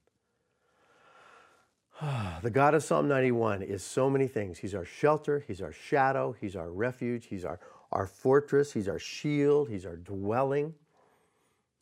the 2.42 2.50
God 2.50 2.74
of 2.74 2.84
Psalm 2.84 3.08
91 3.08 3.62
is 3.62 3.82
so 3.82 4.08
many 4.10 4.28
things. 4.28 4.58
He's 4.58 4.74
our 4.74 4.84
shelter, 4.84 5.44
He's 5.46 5.62
our 5.62 5.72
shadow, 5.72 6.34
He's 6.38 6.54
our 6.54 6.70
refuge, 6.70 7.26
He's 7.26 7.44
our, 7.44 7.58
our 7.90 8.06
fortress, 8.06 8.72
He's 8.72 8.88
our 8.88 8.98
shield, 8.98 9.68
He's 9.68 9.86
our 9.86 9.96
dwelling. 9.96 10.74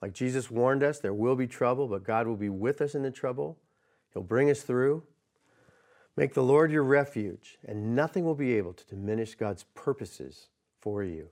Like 0.01 0.13
Jesus 0.13 0.51
warned 0.51 0.83
us, 0.83 0.99
there 0.99 1.15
will 1.15 1.37
be 1.37 1.47
trouble, 1.47 1.89
but 1.89 2.05
God 2.05 2.27
will 2.27 2.37
be 2.37 2.49
with 2.49 2.81
us 2.81 2.95
in 2.95 3.03
the 3.03 3.11
trouble. 3.11 3.59
He'll 4.13 4.23
bring 4.23 4.51
us 4.51 4.63
through. 4.63 5.03
Make 6.17 6.35
the 6.35 6.43
Lord 6.43 6.71
your 6.71 6.85
refuge, 6.85 7.59
and 7.67 7.97
nothing 7.97 8.25
will 8.25 8.37
be 8.37 8.55
able 8.55 8.73
to 8.73 8.87
diminish 8.87 9.35
God's 9.35 9.65
purposes 9.75 10.49
for 10.81 11.03
you. 11.03 11.29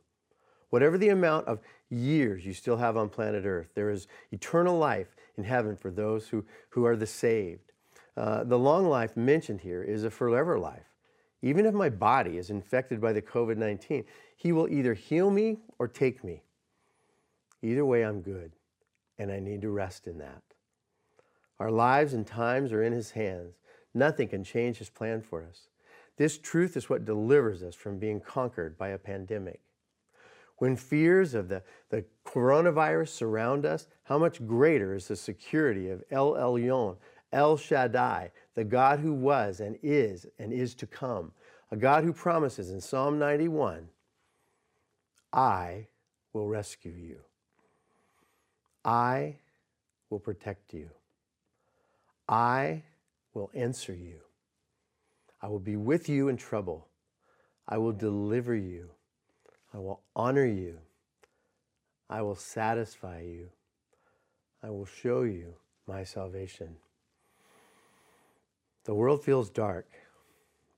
Whatever 0.70 0.98
the 0.98 1.10
amount 1.10 1.46
of 1.46 1.60
years 1.90 2.44
you 2.46 2.52
still 2.52 2.78
have 2.78 2.96
on 2.96 3.08
planet 3.08 3.44
Earth, 3.44 3.68
there 3.74 3.90
is 3.90 4.08
eternal 4.32 4.78
life 4.78 5.14
in 5.36 5.44
heaven 5.44 5.76
for 5.76 5.90
those 5.90 6.28
who, 6.28 6.44
who 6.70 6.84
are 6.84 6.96
the 6.96 7.06
saved. 7.06 7.72
Uh, 8.16 8.44
the 8.44 8.58
long 8.58 8.86
life 8.86 9.16
mentioned 9.16 9.60
here 9.60 9.82
is 9.82 10.04
a 10.04 10.10
forever 10.10 10.58
life. 10.58 10.86
Even 11.42 11.66
if 11.66 11.74
my 11.74 11.88
body 11.88 12.38
is 12.38 12.50
infected 12.50 13.00
by 13.00 13.12
the 13.12 13.22
COVID 13.22 13.56
19, 13.56 14.04
He 14.36 14.52
will 14.52 14.68
either 14.68 14.94
heal 14.94 15.30
me 15.30 15.58
or 15.78 15.88
take 15.88 16.24
me. 16.24 16.42
Either 17.62 17.84
way, 17.84 18.04
I'm 18.04 18.22
good, 18.22 18.52
and 19.18 19.30
I 19.30 19.40
need 19.40 19.62
to 19.62 19.70
rest 19.70 20.06
in 20.06 20.18
that. 20.18 20.42
Our 21.58 21.70
lives 21.70 22.12
and 22.14 22.26
times 22.26 22.72
are 22.72 22.82
in 22.82 22.92
His 22.92 23.12
hands. 23.12 23.58
Nothing 23.94 24.28
can 24.28 24.44
change 24.44 24.78
His 24.78 24.90
plan 24.90 25.20
for 25.20 25.44
us. 25.44 25.68
This 26.16 26.38
truth 26.38 26.76
is 26.76 26.88
what 26.88 27.04
delivers 27.04 27.62
us 27.62 27.74
from 27.74 27.98
being 27.98 28.20
conquered 28.20 28.76
by 28.76 28.88
a 28.88 28.98
pandemic. 28.98 29.60
When 30.58 30.76
fears 30.76 31.34
of 31.34 31.48
the, 31.48 31.62
the 31.88 32.04
coronavirus 32.24 33.08
surround 33.08 33.66
us, 33.66 33.88
how 34.04 34.18
much 34.18 34.46
greater 34.46 34.94
is 34.94 35.08
the 35.08 35.16
security 35.16 35.88
of 35.90 36.04
El 36.10 36.34
Elyon, 36.34 36.96
El 37.32 37.56
Shaddai, 37.56 38.30
the 38.54 38.64
God 38.64 39.00
who 39.00 39.12
was 39.12 39.60
and 39.60 39.78
is 39.82 40.26
and 40.38 40.52
is 40.52 40.74
to 40.76 40.86
come, 40.86 41.32
a 41.70 41.76
God 41.76 42.04
who 42.04 42.12
promises 42.12 42.70
in 42.70 42.80
Psalm 42.80 43.18
91 43.18 43.88
I 45.32 45.86
will 46.34 46.46
rescue 46.46 46.92
you. 46.92 47.20
I 48.84 49.36
will 50.10 50.18
protect 50.18 50.74
you. 50.74 50.90
I 52.28 52.82
will 53.34 53.50
answer 53.54 53.94
you. 53.94 54.20
I 55.40 55.48
will 55.48 55.58
be 55.58 55.76
with 55.76 56.08
you 56.08 56.28
in 56.28 56.36
trouble. 56.36 56.88
I 57.68 57.78
will 57.78 57.92
deliver 57.92 58.54
you. 58.54 58.90
I 59.74 59.78
will 59.78 60.02
honor 60.14 60.46
you. 60.46 60.78
I 62.08 62.22
will 62.22 62.34
satisfy 62.36 63.20
you. 63.22 63.48
I 64.62 64.70
will 64.70 64.84
show 64.84 65.22
you 65.22 65.54
my 65.86 66.04
salvation. 66.04 66.76
The 68.84 68.94
world 68.94 69.24
feels 69.24 69.48
dark, 69.48 69.86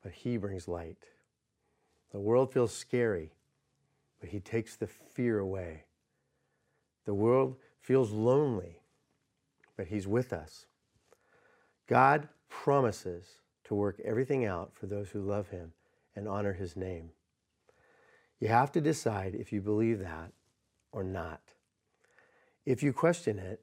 but 0.02 0.12
He 0.12 0.36
brings 0.36 0.68
light. 0.68 0.98
The 2.12 2.20
world 2.20 2.52
feels 2.52 2.72
scary, 2.72 3.32
but 4.20 4.30
He 4.30 4.40
takes 4.40 4.76
the 4.76 4.86
fear 4.86 5.38
away. 5.38 5.84
The 7.04 7.14
world 7.14 7.56
feels 7.80 8.12
lonely, 8.12 8.80
but 9.76 9.88
He's 9.88 10.06
with 10.06 10.32
us. 10.32 10.66
God 11.86 12.28
promises 12.62 13.26
to 13.64 13.74
work 13.74 14.00
everything 14.04 14.44
out 14.44 14.72
for 14.74 14.86
those 14.86 15.10
who 15.10 15.20
love 15.20 15.48
Him 15.48 15.72
and 16.14 16.28
honor 16.28 16.52
His 16.52 16.76
name. 16.76 17.10
You 18.38 18.48
have 18.48 18.72
to 18.72 18.80
decide 18.80 19.34
if 19.34 19.52
you 19.52 19.60
believe 19.60 19.98
that 19.98 20.32
or 20.92 21.02
not. 21.02 21.40
If 22.64 22.82
you 22.82 22.92
question 22.92 23.38
it, 23.38 23.60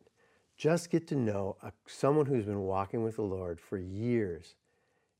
just 0.57 0.91
get 0.91 1.07
to 1.07 1.15
know 1.15 1.57
a, 1.63 1.71
someone 1.87 2.25
who's 2.25 2.45
been 2.45 2.61
walking 2.61 3.03
with 3.03 3.15
the 3.15 3.23
Lord 3.23 3.59
for 3.59 3.77
years, 3.77 4.55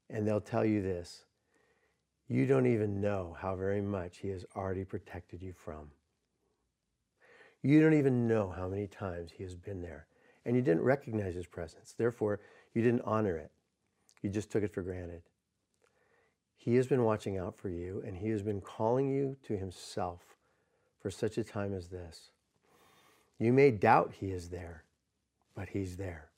and 0.10 0.28
they'll 0.28 0.42
tell 0.42 0.66
you 0.66 0.82
this 0.82 1.24
you 2.28 2.46
don't 2.46 2.68
even 2.68 3.02
know 3.02 3.36
how 3.40 3.56
very 3.56 3.82
much 3.82 4.20
He 4.20 4.30
has 4.30 4.46
already 4.56 4.86
protected 4.86 5.42
you 5.42 5.54
from. 5.54 5.92
You 7.64 7.82
don't 7.82 7.94
even 7.94 8.28
know 8.28 8.54
how 8.56 8.68
many 8.68 8.88
times 8.88 9.32
He 9.32 9.44
has 9.44 9.56
been 9.56 9.82
there, 9.82 10.08
and 10.46 10.56
you 10.56 10.62
didn't 10.62 10.84
recognize 10.84 11.36
His 11.36 11.48
presence. 11.48 11.94
Therefore, 11.98 12.40
you 12.74 12.82
didn't 12.82 13.02
honor 13.04 13.38
it, 13.38 13.52
you 14.22 14.30
just 14.30 14.52
took 14.52 14.64
it 14.64 14.74
for 14.74 14.82
granted. 14.82 15.24
He 16.58 16.76
has 16.76 16.88
been 16.88 17.04
watching 17.04 17.38
out 17.38 17.58
for 17.58 17.70
you, 17.70 18.04
and 18.06 18.16
He 18.18 18.30
has 18.30 18.44
been 18.44 18.62
calling 18.62 19.10
you 19.10 19.36
to 19.44 19.58
Himself 19.58 20.22
for 21.02 21.10
such 21.10 21.38
a 21.38 21.44
time 21.44 21.74
as 21.74 21.88
this. 21.88 22.32
You 23.40 23.52
may 23.52 23.72
doubt 23.72 24.14
He 24.20 24.28
is 24.28 24.50
there, 24.50 24.84
but 25.56 25.70
He's 25.70 25.98
there. 25.98 26.30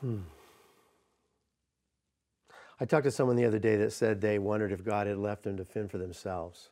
Hmm. 0.00 0.20
I 2.78 2.84
talked 2.84 3.04
to 3.04 3.10
someone 3.10 3.36
the 3.36 3.44
other 3.44 3.58
day 3.58 3.76
that 3.76 3.92
said 3.92 4.20
they 4.20 4.38
wondered 4.38 4.72
if 4.72 4.84
God 4.84 5.06
had 5.06 5.18
left 5.18 5.44
them 5.44 5.56
to 5.56 5.64
fend 5.64 5.90
for 5.90 5.98
themselves. 5.98 6.70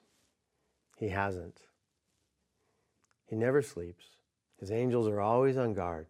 He 0.96 1.08
hasn't. 1.08 1.62
He 3.26 3.34
never 3.34 3.62
sleeps. 3.62 4.04
His 4.60 4.70
angels 4.70 5.08
are 5.08 5.20
always 5.20 5.56
on 5.56 5.74
guard. 5.74 6.06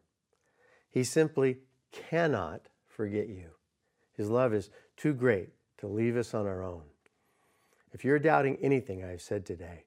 He 0.90 1.04
simply 1.04 1.58
cannot 1.92 2.62
forget 2.86 3.28
you. 3.28 3.50
His 4.16 4.28
love 4.28 4.52
is 4.52 4.70
too 4.96 5.14
great 5.14 5.50
to 5.78 5.86
leave 5.86 6.16
us 6.16 6.34
on 6.34 6.46
our 6.46 6.62
own. 6.62 6.82
If 7.92 8.04
you're 8.04 8.18
doubting 8.18 8.56
anything 8.60 9.04
I've 9.04 9.22
said 9.22 9.44
today, 9.44 9.84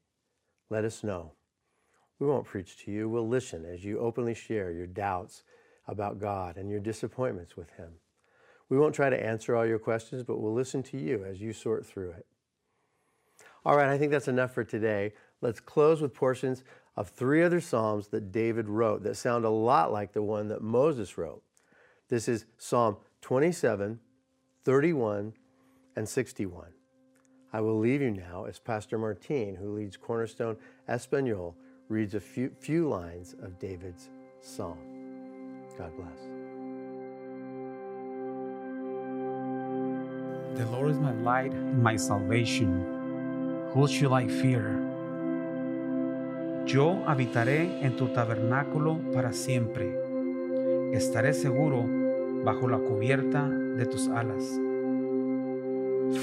let 0.70 0.86
us 0.86 1.04
know. 1.04 1.34
We 2.20 2.28
won't 2.28 2.46
preach 2.46 2.78
to 2.86 2.92
you. 2.92 3.10
We'll 3.10 3.28
listen 3.28 3.66
as 3.66 3.84
you 3.84 4.00
openly 4.00 4.34
share 4.34 4.72
your 4.72 4.88
doubts 4.88 5.44
about 5.88 6.20
God 6.20 6.58
and 6.58 6.70
your 6.70 6.80
disappointments 6.80 7.58
with 7.58 7.72
Him. 7.72 7.94
We 8.70 8.78
won't 8.78 8.96
try 8.96 9.10
to 9.10 9.24
answer 9.24 9.56
all 9.56 9.66
your 9.66 9.80
questions, 9.80 10.24
but 10.24 10.40
we'll 10.40 10.54
listen 10.54 10.82
to 10.84 10.98
you 10.98 11.24
as 11.24 11.42
you 11.42 11.54
sort 11.54 11.86
through 11.86 12.12
it. 12.12 12.26
All 13.64 13.76
right, 13.76 13.90
I 13.90 13.98
think 13.98 14.12
that's 14.12 14.28
enough 14.28 14.54
for 14.54 14.64
today. 14.64 15.14
Let's 15.42 15.60
close 15.60 16.02
with 16.02 16.14
portions 16.14 16.64
of 16.96 17.10
three 17.10 17.44
other 17.44 17.60
Psalms 17.60 18.08
that 18.10 18.32
David 18.32 18.70
wrote 18.70 19.04
that 19.04 19.16
sound 19.16 19.46
a 19.46 19.50
lot 19.50 19.92
like 19.92 20.14
the 20.14 20.24
one 20.24 20.48
that 20.48 20.62
Moses 20.62 21.18
wrote. 21.18 21.44
This 22.08 22.28
is 22.28 22.46
Psalm 22.60 22.98
27, 23.22 24.00
31, 24.64 25.34
and 25.96 26.08
61. 26.08 26.68
I 27.52 27.62
will 27.62 27.80
leave 27.80 28.02
you 28.02 28.12
now 28.12 28.46
as 28.46 28.60
Pastor 28.60 29.00
Martine, 29.00 29.56
who 29.56 29.74
leads 29.74 29.98
Cornerstone 29.98 30.58
Espanol, 30.88 31.56
reads 31.90 32.14
a 32.14 32.20
few, 32.20 32.52
few 32.60 32.88
lines 32.88 33.34
of 33.42 33.58
David's 33.58 34.10
psalm. 34.42 34.78
God 35.80 35.92
bless. 35.98 36.20
The 40.60 40.66
Lord 40.72 40.92
is 40.92 41.00
my 41.00 41.14
light 41.14 41.54
and 41.54 41.82
my 41.82 41.96
salvation. 41.96 43.72
Who 43.74 43.88
shall 43.88 44.14
I 44.14 44.28
fear? 44.28 44.80
Yo 46.68 47.04
habitaré 47.08 47.82
en 47.84 47.98
tu 47.98 48.10
tabernáculo 48.10 49.12
para 49.12 49.34
siempre. 49.34 50.05
Estaré 50.94 51.34
seguro 51.34 51.86
bajo 52.44 52.68
la 52.68 52.78
cubierta 52.78 53.50
de 53.50 53.86
tus 53.86 54.08
alas. 54.08 54.44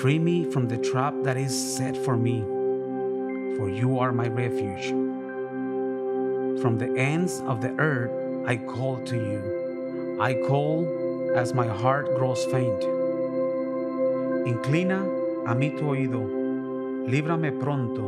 Free 0.00 0.18
me 0.18 0.44
from 0.44 0.68
the 0.68 0.78
trap 0.78 1.14
that 1.24 1.36
is 1.36 1.52
set 1.52 1.96
for 1.96 2.16
me, 2.16 2.42
for 3.56 3.68
you 3.68 3.98
are 3.98 4.12
my 4.12 4.28
refuge. 4.28 4.94
From 6.60 6.78
the 6.78 6.94
ends 6.96 7.42
of 7.46 7.60
the 7.60 7.74
earth 7.78 8.10
I 8.46 8.56
call 8.56 8.98
to 9.04 9.16
you. 9.16 10.18
I 10.20 10.34
call 10.46 10.86
as 11.34 11.52
my 11.54 11.66
heart 11.66 12.06
grows 12.16 12.44
faint. 12.46 12.82
Inclina 14.46 15.02
a 15.46 15.54
mí 15.54 15.76
tu 15.76 15.86
oído, 15.86 16.22
líbrame 17.06 17.52
pronto. 17.52 18.02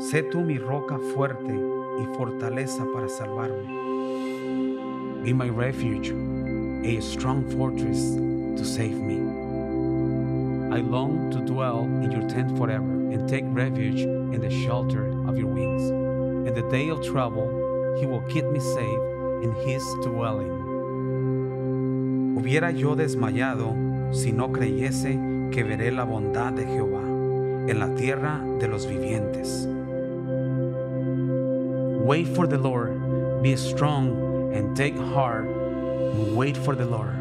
Sé 0.00 0.22
tú 0.30 0.44
mi 0.44 0.58
roca 0.58 0.98
fuerte 1.14 1.54
y 1.54 2.16
fortaleza 2.16 2.84
para 2.92 3.08
salvarme. 3.08 3.64
Be 5.24 5.32
my 5.32 5.48
refuge, 5.48 6.10
a 6.84 7.00
strong 7.00 7.48
fortress 7.56 8.12
to 8.60 8.62
save 8.62 9.00
me. 9.00 9.16
I 10.70 10.80
long 10.80 11.30
to 11.30 11.38
dwell 11.40 11.84
in 11.84 12.12
your 12.12 12.28
tent 12.28 12.58
forever 12.58 12.84
and 12.84 13.26
take 13.26 13.44
refuge 13.46 14.00
in 14.02 14.38
the 14.42 14.50
shelter 14.50 15.06
of 15.26 15.38
your 15.38 15.46
wings. 15.46 15.88
In 16.46 16.52
the 16.52 16.68
day 16.70 16.90
of 16.90 17.02
trouble, 17.02 17.96
he 17.98 18.04
will 18.04 18.20
keep 18.28 18.44
me 18.44 18.60
safe 18.60 19.00
in 19.42 19.54
his 19.66 19.82
dwelling. 20.02 20.52
Hubiera 22.36 22.70
yo 22.78 22.94
desmayado 22.94 24.14
si 24.14 24.30
no 24.30 24.48
creyese 24.48 25.50
que 25.50 25.64
veré 25.64 25.90
la 25.90 26.04
bondad 26.04 26.52
de 26.52 26.66
Jehová 26.66 27.00
en 27.66 27.78
la 27.78 27.88
tierra 27.94 28.42
de 28.58 28.68
los 28.68 28.84
vivientes. 28.84 29.64
Wait 32.04 32.28
for 32.36 32.46
the 32.46 32.58
Lord, 32.58 33.42
be 33.42 33.56
strong 33.56 34.33
and 34.54 34.76
take 34.76 34.96
heart, 34.96 35.46
and 35.46 36.36
wait 36.36 36.56
for 36.56 36.76
the 36.76 36.86
Lord. 36.86 37.16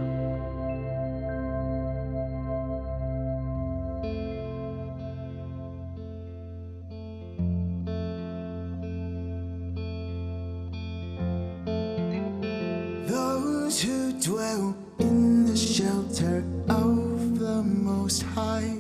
Those 13.08 13.82
who 13.82 14.14
dwell 14.22 14.76
in 15.00 15.48
the 15.48 15.58
shelter 15.58 16.44
of 16.70 17.40
the 17.40 17.64
Most 17.64 18.22
High 18.22 18.78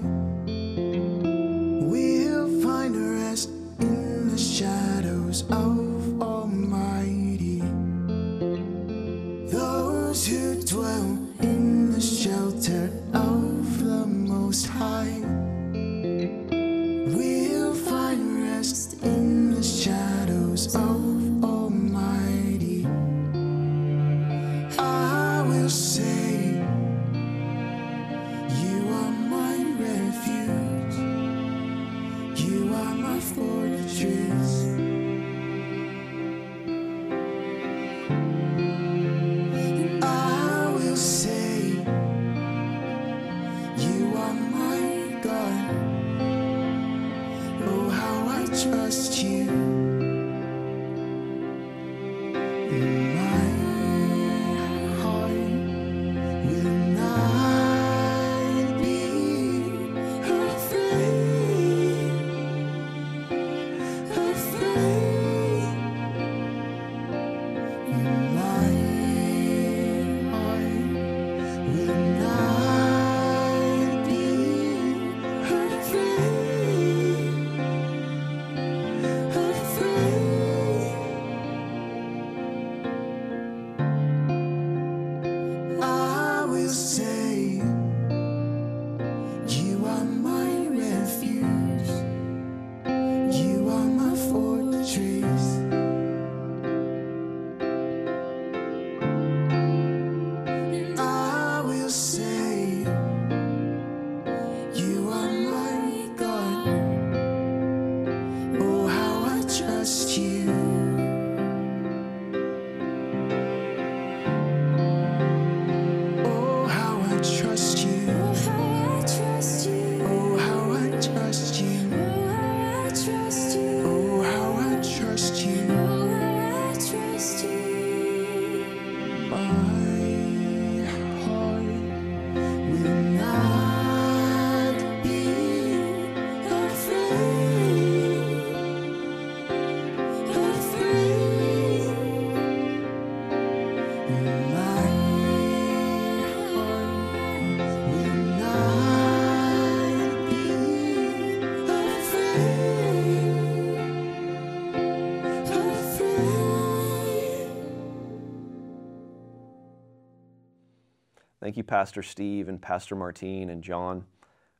Thank 161.53 161.57
you, 161.59 161.63
Pastor 161.65 162.01
Steve 162.01 162.49
and 162.49 162.59
Pastor 162.59 162.95
Martine 162.95 163.51
and 163.51 163.63
John. 163.63 164.05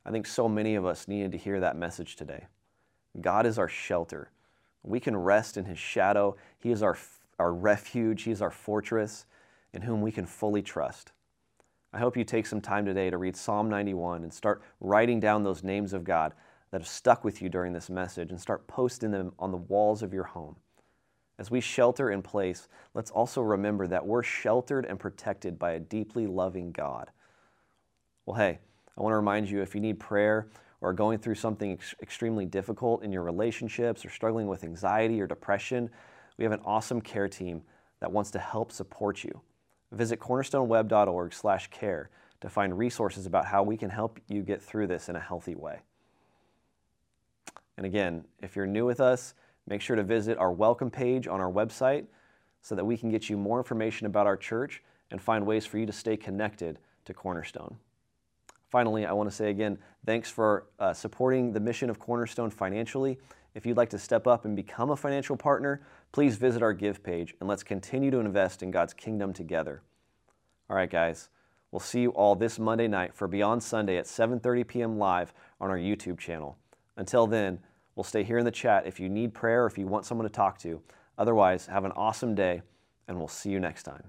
I 0.06 0.12
think 0.12 0.28
so 0.28 0.48
many 0.48 0.76
of 0.76 0.86
us 0.86 1.08
needed 1.08 1.32
to 1.32 1.38
hear 1.38 1.58
that 1.58 1.76
message 1.76 2.14
today. 2.14 2.44
God 3.20 3.46
is 3.46 3.58
our 3.58 3.66
shelter. 3.66 4.30
We 4.84 5.00
can 5.00 5.16
rest 5.16 5.56
in 5.56 5.64
His 5.64 5.76
shadow. 5.76 6.36
He 6.56 6.70
is 6.70 6.84
our, 6.84 6.96
our 7.40 7.52
refuge. 7.52 8.22
He 8.22 8.30
is 8.30 8.40
our 8.40 8.52
fortress 8.52 9.26
in 9.72 9.82
whom 9.82 10.02
we 10.02 10.12
can 10.12 10.24
fully 10.24 10.62
trust. 10.62 11.10
I 11.92 11.98
hope 11.98 12.16
you 12.16 12.22
take 12.22 12.46
some 12.46 12.60
time 12.60 12.86
today 12.86 13.10
to 13.10 13.18
read 13.18 13.34
Psalm 13.34 13.68
91 13.68 14.22
and 14.22 14.32
start 14.32 14.62
writing 14.78 15.18
down 15.18 15.42
those 15.42 15.64
names 15.64 15.94
of 15.94 16.04
God 16.04 16.32
that 16.70 16.80
have 16.80 16.86
stuck 16.86 17.24
with 17.24 17.42
you 17.42 17.48
during 17.48 17.72
this 17.72 17.90
message 17.90 18.30
and 18.30 18.40
start 18.40 18.68
posting 18.68 19.10
them 19.10 19.32
on 19.40 19.50
the 19.50 19.56
walls 19.56 20.04
of 20.04 20.14
your 20.14 20.22
home. 20.22 20.54
As 21.38 21.50
we 21.50 21.60
shelter 21.60 22.10
in 22.10 22.22
place, 22.22 22.68
let's 22.94 23.10
also 23.10 23.42
remember 23.42 23.86
that 23.88 24.06
we're 24.06 24.22
sheltered 24.22 24.86
and 24.86 24.98
protected 24.98 25.58
by 25.58 25.72
a 25.72 25.80
deeply 25.80 26.26
loving 26.26 26.70
God. 26.70 27.10
Well, 28.24 28.36
hey, 28.36 28.60
I 28.96 29.02
want 29.02 29.12
to 29.12 29.16
remind 29.16 29.50
you 29.50 29.60
if 29.60 29.74
you 29.74 29.80
need 29.80 29.98
prayer 29.98 30.46
or 30.80 30.92
going 30.92 31.18
through 31.18 31.34
something 31.34 31.72
ex- 31.72 31.94
extremely 32.00 32.46
difficult 32.46 33.02
in 33.02 33.10
your 33.10 33.22
relationships 33.22 34.04
or 34.04 34.10
struggling 34.10 34.46
with 34.46 34.62
anxiety 34.62 35.20
or 35.20 35.26
depression, 35.26 35.90
we 36.38 36.44
have 36.44 36.52
an 36.52 36.60
awesome 36.64 37.00
care 37.00 37.28
team 37.28 37.62
that 38.00 38.12
wants 38.12 38.30
to 38.32 38.38
help 38.38 38.70
support 38.70 39.24
you. 39.24 39.40
Visit 39.90 40.20
cornerstoneweb.org/care 40.20 42.10
to 42.40 42.48
find 42.48 42.78
resources 42.78 43.26
about 43.26 43.46
how 43.46 43.62
we 43.62 43.76
can 43.76 43.90
help 43.90 44.20
you 44.28 44.42
get 44.42 44.62
through 44.62 44.86
this 44.86 45.08
in 45.08 45.16
a 45.16 45.20
healthy 45.20 45.54
way. 45.54 45.80
And 47.76 47.86
again, 47.86 48.24
if 48.40 48.54
you're 48.54 48.66
new 48.66 48.84
with 48.84 49.00
us, 49.00 49.34
make 49.66 49.80
sure 49.80 49.96
to 49.96 50.02
visit 50.02 50.38
our 50.38 50.52
welcome 50.52 50.90
page 50.90 51.26
on 51.26 51.40
our 51.40 51.50
website 51.50 52.06
so 52.62 52.74
that 52.74 52.84
we 52.84 52.96
can 52.96 53.10
get 53.10 53.28
you 53.28 53.36
more 53.36 53.58
information 53.58 54.06
about 54.06 54.26
our 54.26 54.36
church 54.36 54.82
and 55.10 55.20
find 55.20 55.46
ways 55.46 55.66
for 55.66 55.78
you 55.78 55.86
to 55.86 55.92
stay 55.92 56.16
connected 56.16 56.78
to 57.04 57.14
Cornerstone. 57.14 57.76
Finally, 58.68 59.06
I 59.06 59.12
want 59.12 59.30
to 59.30 59.34
say 59.34 59.50
again, 59.50 59.78
thanks 60.04 60.30
for 60.30 60.66
uh, 60.80 60.92
supporting 60.92 61.52
the 61.52 61.60
mission 61.60 61.90
of 61.90 61.98
Cornerstone 61.98 62.50
financially. 62.50 63.18
If 63.54 63.64
you'd 63.64 63.76
like 63.76 63.90
to 63.90 63.98
step 63.98 64.26
up 64.26 64.44
and 64.44 64.56
become 64.56 64.90
a 64.90 64.96
financial 64.96 65.36
partner, 65.36 65.82
please 66.10 66.36
visit 66.36 66.62
our 66.62 66.72
Give 66.72 67.02
page 67.02 67.34
and 67.38 67.48
let's 67.48 67.62
continue 67.62 68.10
to 68.10 68.18
invest 68.18 68.62
in 68.62 68.70
God's 68.70 68.92
kingdom 68.92 69.32
together. 69.32 69.82
All 70.68 70.76
right, 70.76 70.90
guys, 70.90 71.28
we'll 71.70 71.80
see 71.80 72.00
you 72.00 72.10
all 72.10 72.34
this 72.34 72.58
Monday 72.58 72.88
night 72.88 73.14
for 73.14 73.28
Beyond 73.28 73.62
Sunday 73.62 73.96
at 73.96 74.06
7:30 74.06 74.66
p.m. 74.66 74.98
live 74.98 75.32
on 75.60 75.70
our 75.70 75.78
YouTube 75.78 76.18
channel. 76.18 76.56
Until 76.96 77.26
then, 77.26 77.60
we'll 77.96 78.04
stay 78.04 78.22
here 78.22 78.38
in 78.38 78.44
the 78.44 78.50
chat 78.50 78.86
if 78.86 78.98
you 78.98 79.08
need 79.08 79.34
prayer 79.34 79.64
or 79.64 79.66
if 79.66 79.78
you 79.78 79.86
want 79.86 80.06
someone 80.06 80.26
to 80.26 80.32
talk 80.32 80.58
to. 80.58 80.80
Otherwise, 81.16 81.66
have 81.66 81.84
an 81.84 81.92
awesome 81.92 82.34
day, 82.34 82.62
and 83.06 83.18
we'll 83.18 83.28
see 83.28 83.50
you 83.50 83.60
next 83.60 83.84
time. 83.84 84.04